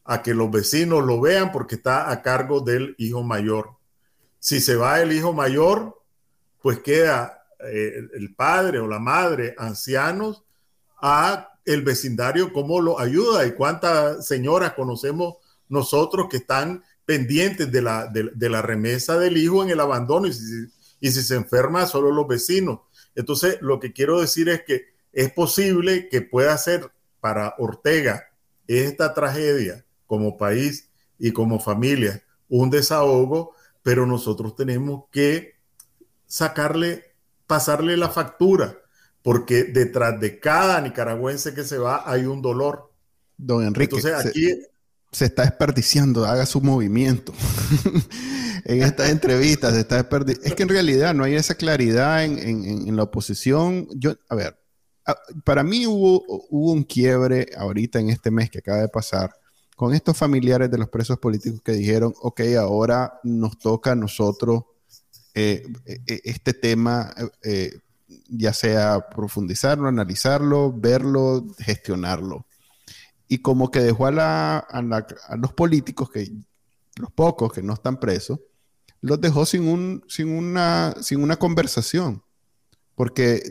[0.04, 3.76] a que los vecinos lo vean porque está a cargo del hijo mayor.
[4.38, 6.00] Si se va el hijo mayor,
[6.62, 10.42] pues queda eh, el padre o la madre ancianos
[11.00, 15.36] a el vecindario cómo lo ayuda y cuántas señoras conocemos
[15.68, 20.32] nosotros que están pendientes de la, de, la remesa del hijo en el abandono y
[20.32, 20.66] si,
[21.00, 22.80] y si se enferma, solo los vecinos.
[23.14, 26.90] Entonces, lo que quiero decir es que es posible que pueda ser
[27.20, 28.30] para Ortega
[28.66, 35.54] esta tragedia como país y como familia un desahogo, pero nosotros tenemos que
[36.26, 37.14] sacarle,
[37.46, 38.78] pasarle la factura,
[39.22, 42.92] porque detrás de cada nicaragüense que se va hay un dolor.
[43.36, 44.52] Don Enrique, Entonces, aquí,
[45.12, 47.32] se, está desperdiciando, haga su movimiento.
[48.64, 50.48] en estas entrevistas se está desperdiciando.
[50.48, 53.88] Es que en realidad no hay esa claridad en, en la oposición.
[53.94, 54.59] Yo, a ver,
[55.44, 59.34] para mí hubo, un quiebre ahorita en este mes que acaba de pasar
[59.76, 64.64] con estos familiares de los presos políticos que dijeron, ok, ahora nos toca a nosotros
[65.34, 67.78] eh, eh, este tema, eh,
[68.28, 72.46] ya sea profundizarlo, analizarlo, verlo, gestionarlo.
[73.28, 74.66] Y como que dejó a,
[75.38, 76.30] los políticos, que
[76.96, 78.40] los pocos que no están presos,
[79.00, 82.22] los dejó sin, una, sin una conversación.
[82.94, 83.42] Porque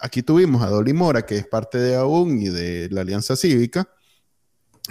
[0.00, 3.88] aquí tuvimos a Dolly Mora, que es parte de AUN y de la Alianza Cívica,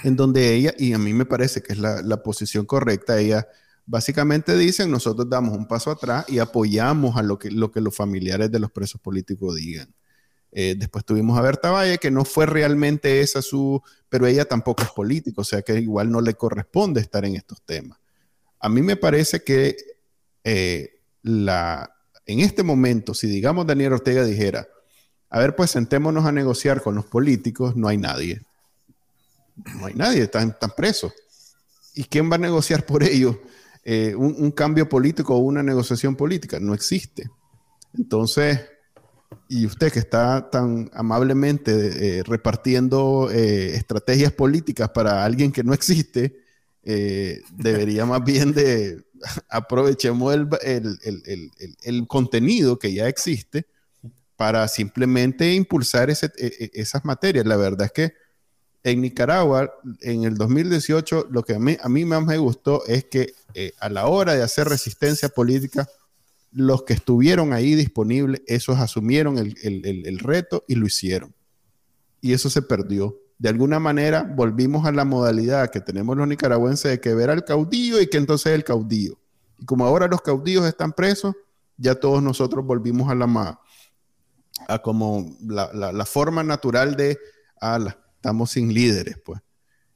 [0.04, 3.48] en donde ella, y a mí me parece que es la, posición correcta, ella
[3.86, 7.96] básicamente dice, nosotros damos un paso atrás y apoyamos a lo que, lo que los
[7.96, 9.94] familiares de los presos políticos digan.
[10.54, 14.84] Eh, después tuvimos a Berta Valle, que no fue realmente esa su, pero ella tampoco
[14.84, 18.00] es política, o sea que igual no le corresponde estar en estos temas.
[18.60, 19.78] A mí me parece que
[20.44, 21.94] eh, la,
[22.26, 24.68] en este momento, si digamos Daniel Ortega dijera,
[25.34, 28.42] a ver, pues sentémonos a negociar con los políticos, no hay nadie.
[29.80, 31.14] No hay nadie, están, presos.
[31.96, 33.38] ¿Y quién va a negociar por ellos
[33.86, 36.60] eh, un, cambio político o una negociación política?
[36.60, 37.32] No existe.
[37.98, 38.60] Entonces,
[39.48, 45.74] y usted que está tan amablemente eh, repartiendo eh, estrategias políticas para alguien que no
[45.74, 46.42] existe,
[46.84, 49.06] debería más bien de
[49.50, 53.68] aprovechemos el, contenido que ya existe
[54.42, 57.46] para simplemente impulsar e, e, esas materias.
[57.46, 58.14] La verdad es que
[58.84, 63.06] en Nicaragua, en el 2018, lo que a mí, a mí más me gustó es
[63.06, 65.88] que eh, a la hora de hacer resistencia política,
[66.52, 71.36] los que estuvieron ahí disponibles, esos asumieron el, reto y lo hicieron.
[72.20, 73.16] Y eso se perdió.
[73.38, 77.46] De alguna manera volvimos a la modalidad que tenemos los nicaragüenses de que ver al
[77.46, 79.20] caudillo y que entonces el caudillo.
[79.60, 81.36] Y como ahora los caudillos están presos,
[81.78, 83.28] ya todos nosotros volvimos a la,
[84.74, 87.20] a como la, forma natural de,
[87.60, 89.42] ala, estamos sin líderes, pues.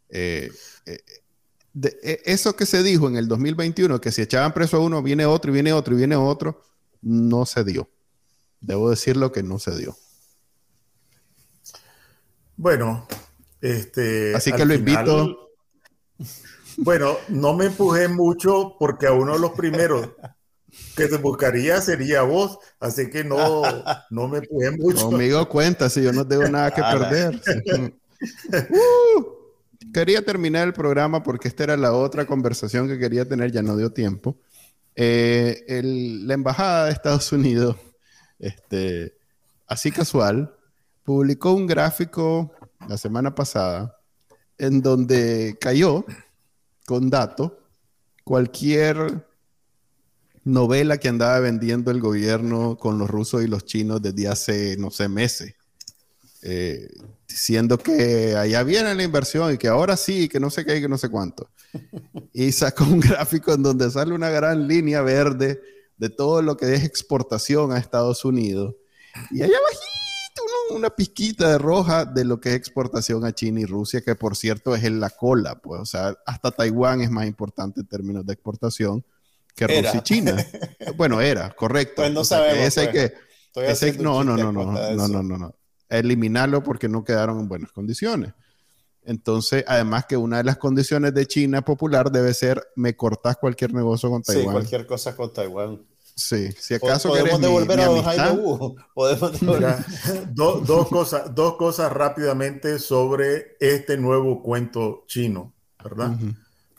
[0.09, 0.51] Eh,
[0.85, 0.99] eh,
[2.03, 5.25] e, eso que se dijo en el 2021, que si echaban preso a uno, viene
[5.25, 6.63] otro y viene otro y viene otro,
[7.01, 7.89] no se dio.
[8.59, 9.95] Debo decirlo que no se dio.
[12.57, 13.07] Bueno,
[13.61, 14.35] este.
[14.35, 15.51] Así que lo invito.
[16.77, 20.09] Bueno, no me empujé mucho porque a uno de los primeros
[20.95, 23.61] que te buscaría sería vos, así que no,
[24.09, 25.09] no me pude mucho.
[25.09, 27.41] Conmigo cuenta, si yo no tengo nada que perder.
[28.47, 29.23] Uh,
[29.93, 33.75] quería terminar el programa porque esta era la otra conversación que quería tener, ya no
[33.75, 34.37] dio tiempo.
[34.95, 35.63] Eh,
[36.23, 37.75] la embajada de Estados Unidos,
[38.39, 39.17] este,
[39.67, 40.55] así casual,
[41.03, 42.53] publicó un gráfico
[42.87, 43.99] la semana pasada
[44.57, 46.05] en donde cayó
[46.85, 47.51] con datos
[48.23, 49.25] cualquier
[50.45, 54.91] novela que andaba vendiendo el gobierno con los rusos y los chinos desde hace, no
[54.91, 55.55] sé, meses.
[56.43, 56.87] Eh,
[57.27, 60.81] diciendo que allá viene la inversión y que ahora sí, que no sé qué y
[60.81, 61.49] que no sé cuánto.
[62.31, 65.61] Y sacó un gráfico en donde sale una gran línea verde
[65.97, 68.75] de todo lo que es exportación a Estados Unidos.
[69.31, 73.65] Y allá bajito una pizquita de roja de lo que es exportación a China y
[73.65, 77.25] Rusia, que por cierto es en la cola, pues, o sea, hasta Taiwán es más
[77.25, 79.03] importante en términos de exportación
[79.55, 80.35] que Rusia y China.
[80.97, 82.01] bueno, era, correcto.
[82.01, 82.59] Pues no sabemos.
[82.59, 83.11] Ese pues.
[83.53, 85.55] que, ese, no, no, no, no, no, no, no, no.
[85.87, 88.33] Eliminarlo porque no quedaron en buenas condiciones.
[89.03, 93.73] Entonces, además que una de las condiciones de China popular debe ser me cortas cualquier
[93.73, 94.45] negocio con Taiwán.
[94.45, 95.81] Sí, cualquier cosa con Taiwán.
[96.15, 98.41] Sí, si acaso podemos devolver a Jaime
[98.93, 99.31] Podemos
[100.33, 105.53] dos, cosas, dos cosas rápidamente sobre este nuevo cuento chino,
[105.83, 106.17] ¿verdad?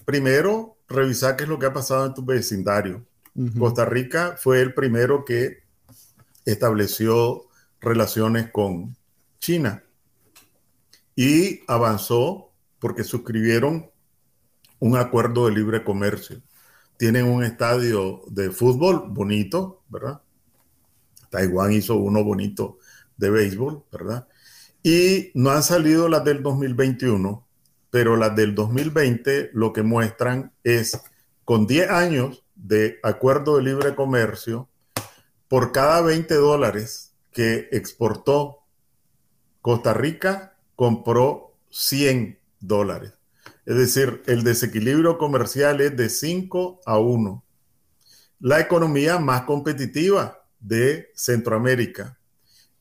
[0.07, 3.05] Primero, revisar qué es lo que ha pasado en tu vecindario.
[3.59, 5.65] Costa Rica fue el primero que
[6.47, 7.43] estableció
[7.81, 8.97] relaciones con
[9.39, 9.85] China
[11.15, 13.91] y avanzó porque suscribieron
[14.79, 16.43] un acuerdo de libre comercio.
[16.99, 20.23] Tienen un estadio de fútbol bonito, ¿verdad?
[21.31, 22.79] Taiwán hizo uno bonito
[23.17, 24.29] de béisbol, ¿verdad?
[24.83, 27.46] Y no han salido las del 2021,
[27.97, 31.01] pero las del 2020 lo que muestran es
[31.47, 34.69] con 10 años de acuerdo de libre comercio,
[35.49, 38.59] por cada 20 dólares que exportó
[39.63, 43.15] Costa Rica, compró 100 dólares.
[43.65, 47.45] Es decir, el desequilibrio comercial es de 5 a 1.
[48.41, 52.19] La economía más competitiva de Centroamérica.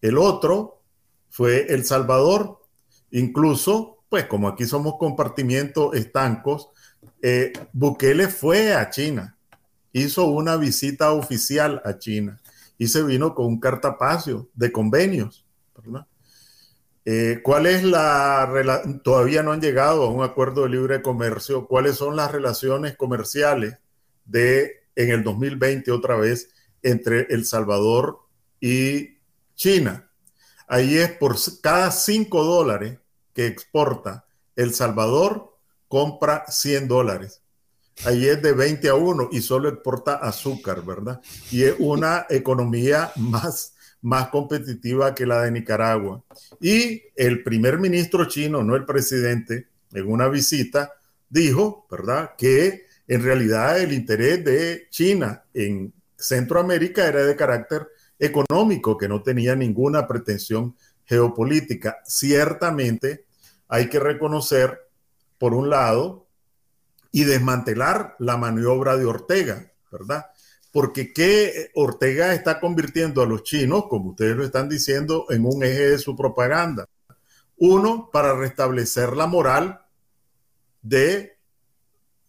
[0.02, 0.84] El otro
[1.30, 2.60] fue El Salvador.
[3.12, 6.70] Incluso, pues como aquí somos compartimientos estancos,
[7.22, 9.38] eh, Bukele fue a China,
[9.92, 12.42] hizo una visita oficial a China
[12.78, 15.46] y se vino con un cartapacio de convenios.
[17.06, 21.68] Eh, ¿Cuál es la todavía no han llegado a un acuerdo de libre comercio?
[21.68, 23.78] ¿Cuáles son las relaciones comerciales
[24.26, 26.50] de en el 2020 otra vez
[26.82, 28.22] entre El Salvador
[28.60, 29.20] y
[29.56, 30.10] China?
[30.68, 32.98] Ahí es por cada 5 dólares
[33.36, 34.26] que exporta
[34.56, 35.56] El Salvador,
[35.88, 37.42] compra 100 dólares.
[38.06, 41.22] Ahí es de 20 a 1 y solo exporta azúcar, ¿verdad?
[41.52, 46.24] Y es una economía más, más competitiva que la de Nicaragua.
[46.60, 50.94] Y el primer ministro chino, no el presidente, en una visita,
[51.30, 57.88] dijo, ¿verdad?, que en realidad el interés de China en Centroamérica era de carácter
[58.18, 60.76] económico, que no tenía ninguna pretensión
[61.06, 61.98] geopolítica.
[62.06, 63.25] Ciertamente
[63.68, 64.90] hay que reconocer,
[65.38, 66.28] por un lado,
[67.12, 70.26] y desmantelar la maniobra de Ortega, ¿verdad?
[70.72, 75.64] Porque ¿qué Ortega está convirtiendo a los chinos, como ustedes lo están diciendo, en un
[75.64, 76.88] eje de su propaganda?
[77.58, 79.82] Uno, para restablecer la moral
[80.82, 81.38] de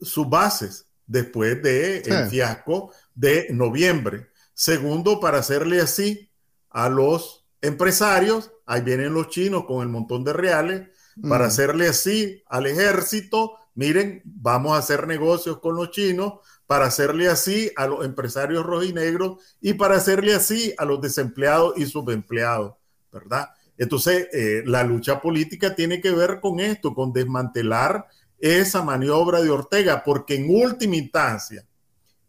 [0.00, 4.28] sus bases después del de fiasco de noviembre.
[4.54, 6.30] Segundo, para hacerle así
[6.70, 10.88] a los empresarios, ahí vienen los chinos con el montón de reales,
[11.22, 16.34] para hacerle así al ejército, miren, vamos a hacer negocios con los chinos
[16.66, 21.86] para hacerle así a los empresarios rojinegros y para hacerle así a los desempleados y
[21.86, 22.74] subempleados,
[23.12, 23.50] ¿verdad?
[23.78, 28.06] Entonces, eh, la lucha política tiene que ver con esto, con desmantelar
[28.38, 31.66] esa maniobra de Ortega, porque en última instancia,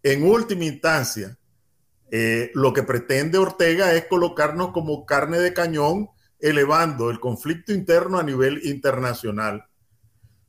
[0.03, 1.37] en última instancia,
[2.11, 6.09] eh, lo que pretende Ortega es colocarnos como carne de cañón,
[6.39, 9.65] elevando el conflicto interno a nivel internacional.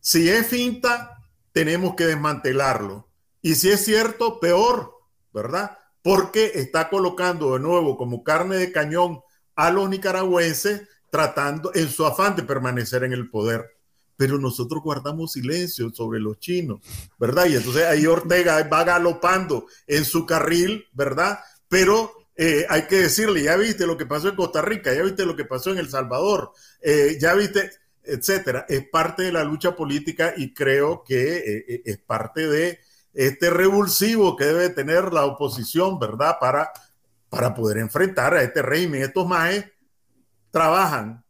[0.01, 1.19] Si es finta,
[1.53, 3.09] tenemos que desmantelarlo.
[3.43, 4.93] Y si es cierto, peor,
[5.33, 5.79] ¿verdad?
[6.03, 9.21] Porque está colocando de nuevo como carne de cañón
[9.55, 13.77] a los nicaragüenses tratando en su afán de permanecer en el poder.
[14.17, 16.81] Pero nosotros guardamos silencio sobre los chinos,
[17.19, 17.47] ¿verdad?
[17.47, 21.39] Y entonces ahí Ortega va galopando en su carril, ¿verdad?
[21.69, 25.27] Pero eh, hay que decirle, ya viste lo que pasó en Costa Rica, ya viste
[25.27, 27.73] lo que pasó en El Salvador, eh, ya viste,
[28.05, 28.65] etcétera.
[28.69, 32.79] Es parte de la lucha política y creo que eh, es parte de
[33.13, 36.37] este revulsivo que debe tener la oposición, ¿verdad?
[36.41, 36.71] Para,
[37.29, 39.03] para poder enfrentar a este régimen.
[39.03, 39.65] Estos maes
[40.53, 41.25] trabajan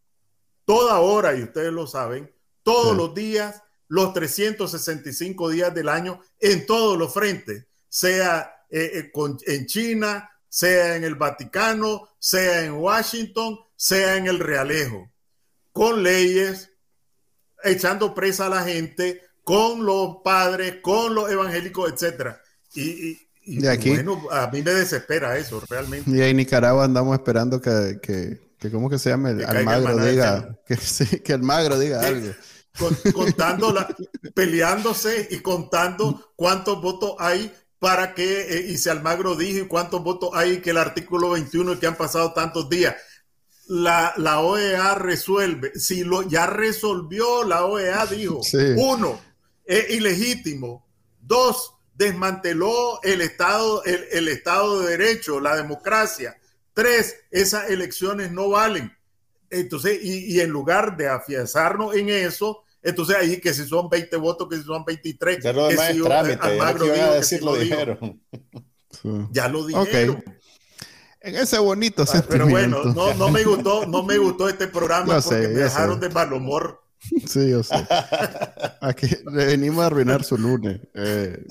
[0.67, 2.31] toda hora, y ustedes lo saben,
[2.63, 9.11] todos los días, los 365 días del año, en todos los frentes, sea eh,
[9.47, 15.11] en China, sea en el Vaticano, sea en Washington, sea en el Realejo
[15.79, 16.73] con leyes,
[17.63, 22.43] echando presa a la gente, con los padres, con los evangélicos, etcétera.
[22.75, 26.11] Y, y, aquí, bueno, a mí me desespera eso, realmente.
[26.11, 29.31] Y en Nicaragua andamos esperando que, que, que ¿cómo que se llama?
[29.31, 30.77] El Almagro diga, que,
[31.23, 32.33] que Almagro diga algo.
[33.15, 33.87] contando, la,
[34.35, 40.31] peleándose y contando cuántos votos hay para que, eh, y si Almagro dijo cuántos votos
[40.35, 42.97] hay que el artículo 21 que han pasado tantos días
[43.69, 45.73] la, OEA resuelve.
[45.79, 48.41] Si lo ya resolvió, la OEA dijo,
[48.77, 49.21] uno,
[49.65, 50.87] es ilegítimo.
[51.21, 56.39] Dos, desmanteló el Estado, el, Estado de Derecho, la democracia.
[56.73, 58.97] Tres, esas elecciones no valen.
[59.51, 64.49] Entonces, y, en lugar de afianzarnos en eso, entonces ahí que si son 20 votos,
[64.49, 68.23] que si son 23, ya lo demás si trámite, ya lo dijeron.
[69.33, 70.23] Ya lo dijeron
[71.21, 75.21] en ese bonito ah, Pero bueno, no, no, me gustó, no me gustó este programa
[75.25, 76.83] porque me dejaron de mal humor.
[77.27, 77.75] Sí, yo sé.
[78.81, 80.81] Aquí venimos a arruinar su lunes.
[80.95, 81.45] Eh.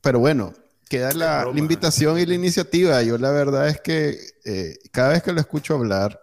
[0.00, 0.52] pero bueno,
[0.88, 3.02] queda la, invitación y la iniciativa.
[3.02, 6.20] Yo la verdad es que eh, cada vez que lo escucho hablar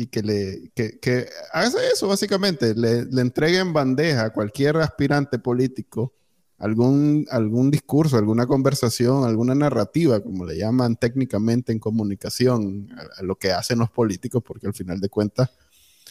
[0.00, 5.38] y que le que, que haga eso básicamente, le, le entreguen bandeja a cualquier aspirante
[5.38, 6.14] político
[6.60, 13.36] algún, algún discurso, alguna conversación, alguna narrativa, como le llaman técnicamente en comunicación, a, lo
[13.36, 15.50] que hacen los políticos, porque al final de cuentas,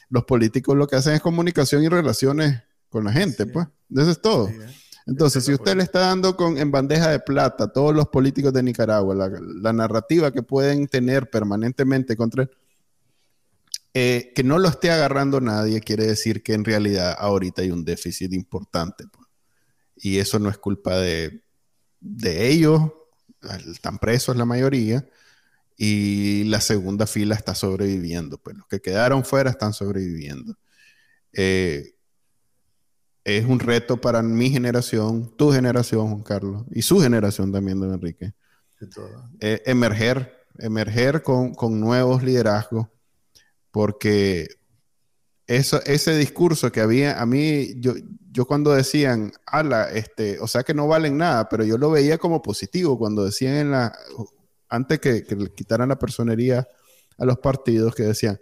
[0.10, 3.68] los políticos lo que hacen es comunicación y relaciones con la gente, pues.
[3.96, 4.50] Eso es todo.
[5.06, 8.54] Entonces, si usted le está dando con, en bandeja de plata a todos los políticos
[8.54, 12.52] de Nicaragua la, narrativa que pueden tener permanentemente contra él,
[14.02, 17.84] eh, que no lo esté agarrando nadie quiere decir que en realidad ahorita hay un
[17.84, 19.06] déficit importante.
[19.12, 19.28] Pues.
[19.98, 21.44] Y eso no es culpa de,
[22.00, 22.92] de ellos,
[23.72, 25.06] están presos la mayoría,
[25.76, 28.38] y la segunda fila está sobreviviendo.
[28.38, 30.58] Pues los que quedaron fuera están sobreviviendo.
[31.34, 31.96] Eh,
[33.24, 37.94] es un reto para mi generación, tu generación, Juan Carlos, y su generación también, don
[37.94, 38.34] Enrique.
[39.42, 42.88] Eh, emerger, emerger con, nuevos liderazgos,
[43.72, 44.48] porque
[45.48, 47.94] eso, ese discurso que había, a mí, yo,
[48.32, 52.18] yo cuando decían, ala, este, o sea que no valen nada, pero yo lo veía
[52.20, 53.98] como positivo cuando decían en la,
[54.70, 56.68] antes que, le quitaran la personería
[57.18, 58.40] a los partidos, que decían,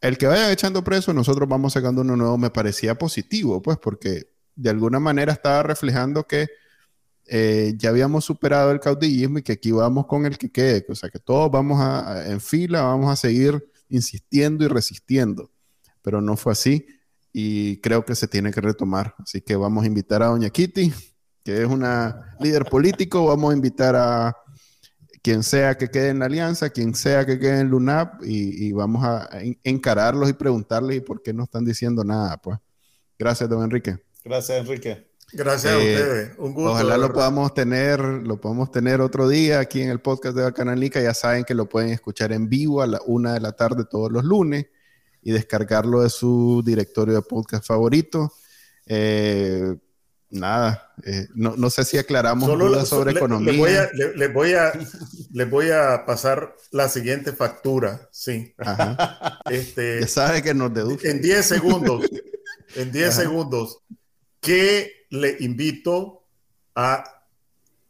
[0.00, 4.30] el que vaya echando preso, nosotros vamos sacando uno nuevo, me parecía positivo, pues, porque
[4.54, 6.48] de alguna manera estaba reflejando que
[7.26, 10.94] eh, ya habíamos superado el caudillismo y que aquí vamos con el que quede, o
[10.94, 15.50] sea, que todos vamos a, en fila, vamos a seguir insistiendo y resistiendo,
[16.02, 16.86] pero no fue así
[17.38, 19.14] y creo que se tiene que retomar.
[19.18, 20.90] Así que vamos a invitar a Doña Kitty,
[21.44, 24.34] que es una líder político, vamos a invitar a
[25.22, 29.04] quien sea que quede en la alianza, quien sea que quede en LUNAP, y, vamos
[29.04, 29.28] a
[29.64, 32.36] encararlos y preguntarles por qué no están diciendo nada.
[32.38, 32.58] Pues.
[33.18, 33.98] Gracias, don Enrique.
[34.24, 35.10] Gracias, Enrique.
[35.32, 36.38] Gracias a eh, ustedes.
[36.38, 36.72] Un gusto.
[36.72, 41.00] Ojalá lo podamos tener, lo podemos tener otro día aquí en el podcast de Bacanalica.
[41.00, 44.10] Ya saben que lo pueden escuchar en vivo a la una de la tarde todos
[44.12, 44.66] los lunes
[45.22, 48.32] y descargarlo de su directorio de podcast favorito.
[48.86, 49.74] Eh,
[50.30, 53.52] nada, eh, no, sé si aclaramos dudas sobre economía.
[53.52, 54.72] Les voy, a, le, voy a,
[55.50, 58.54] voy a pasar la siguiente factura, sí.
[59.50, 61.10] Este, ya sabe que nos deduce.
[61.10, 62.04] En 10 segundos,
[62.74, 63.80] en 10 segundos,
[64.40, 66.22] que le invito
[66.74, 67.04] a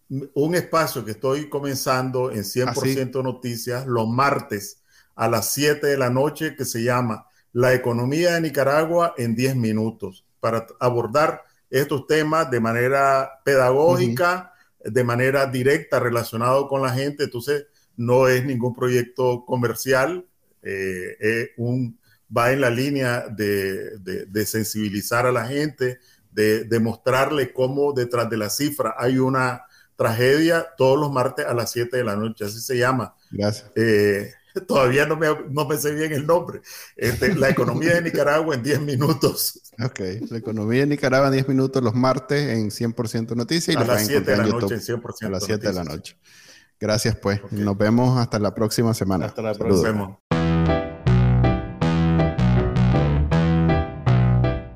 [0.08, 4.82] un espacio que estoy comenzando en 100% ah, Noticias los martes
[5.16, 9.56] a las 7 de la noche que se llama La economía de Nicaragua en 10
[9.56, 14.52] minutos para abordar estos temas de manera pedagógica,
[14.84, 17.24] de manera directa, relacionado con la gente.
[17.24, 17.66] Entonces,
[17.96, 20.24] no es ningún proyecto comercial,
[20.62, 21.98] eh, un,
[22.34, 25.98] va en la línea de, de, sensibilizar a la gente,
[26.36, 29.62] de, de, mostrarle cómo detrás de la cifra hay una
[29.96, 33.14] tragedia todos los martes a las 7 de la noche, así se llama.
[33.30, 33.70] Gracias.
[33.74, 34.30] Eh,
[34.68, 36.60] todavía no me, no me sé bien el nombre.
[36.94, 39.60] Este, la economía de Nicaragua en 10 minutos.
[39.82, 40.00] Ok,
[40.30, 43.74] la economía de Nicaragua en 10 minutos los martes en 100% Noticias.
[43.74, 46.16] Y a las 7 de la noche en 100% A las 7 de la noche.
[46.78, 47.40] Gracias pues.
[47.50, 49.26] Nos vemos hasta la próxima semana.
[49.26, 50.18] Hasta la próxima.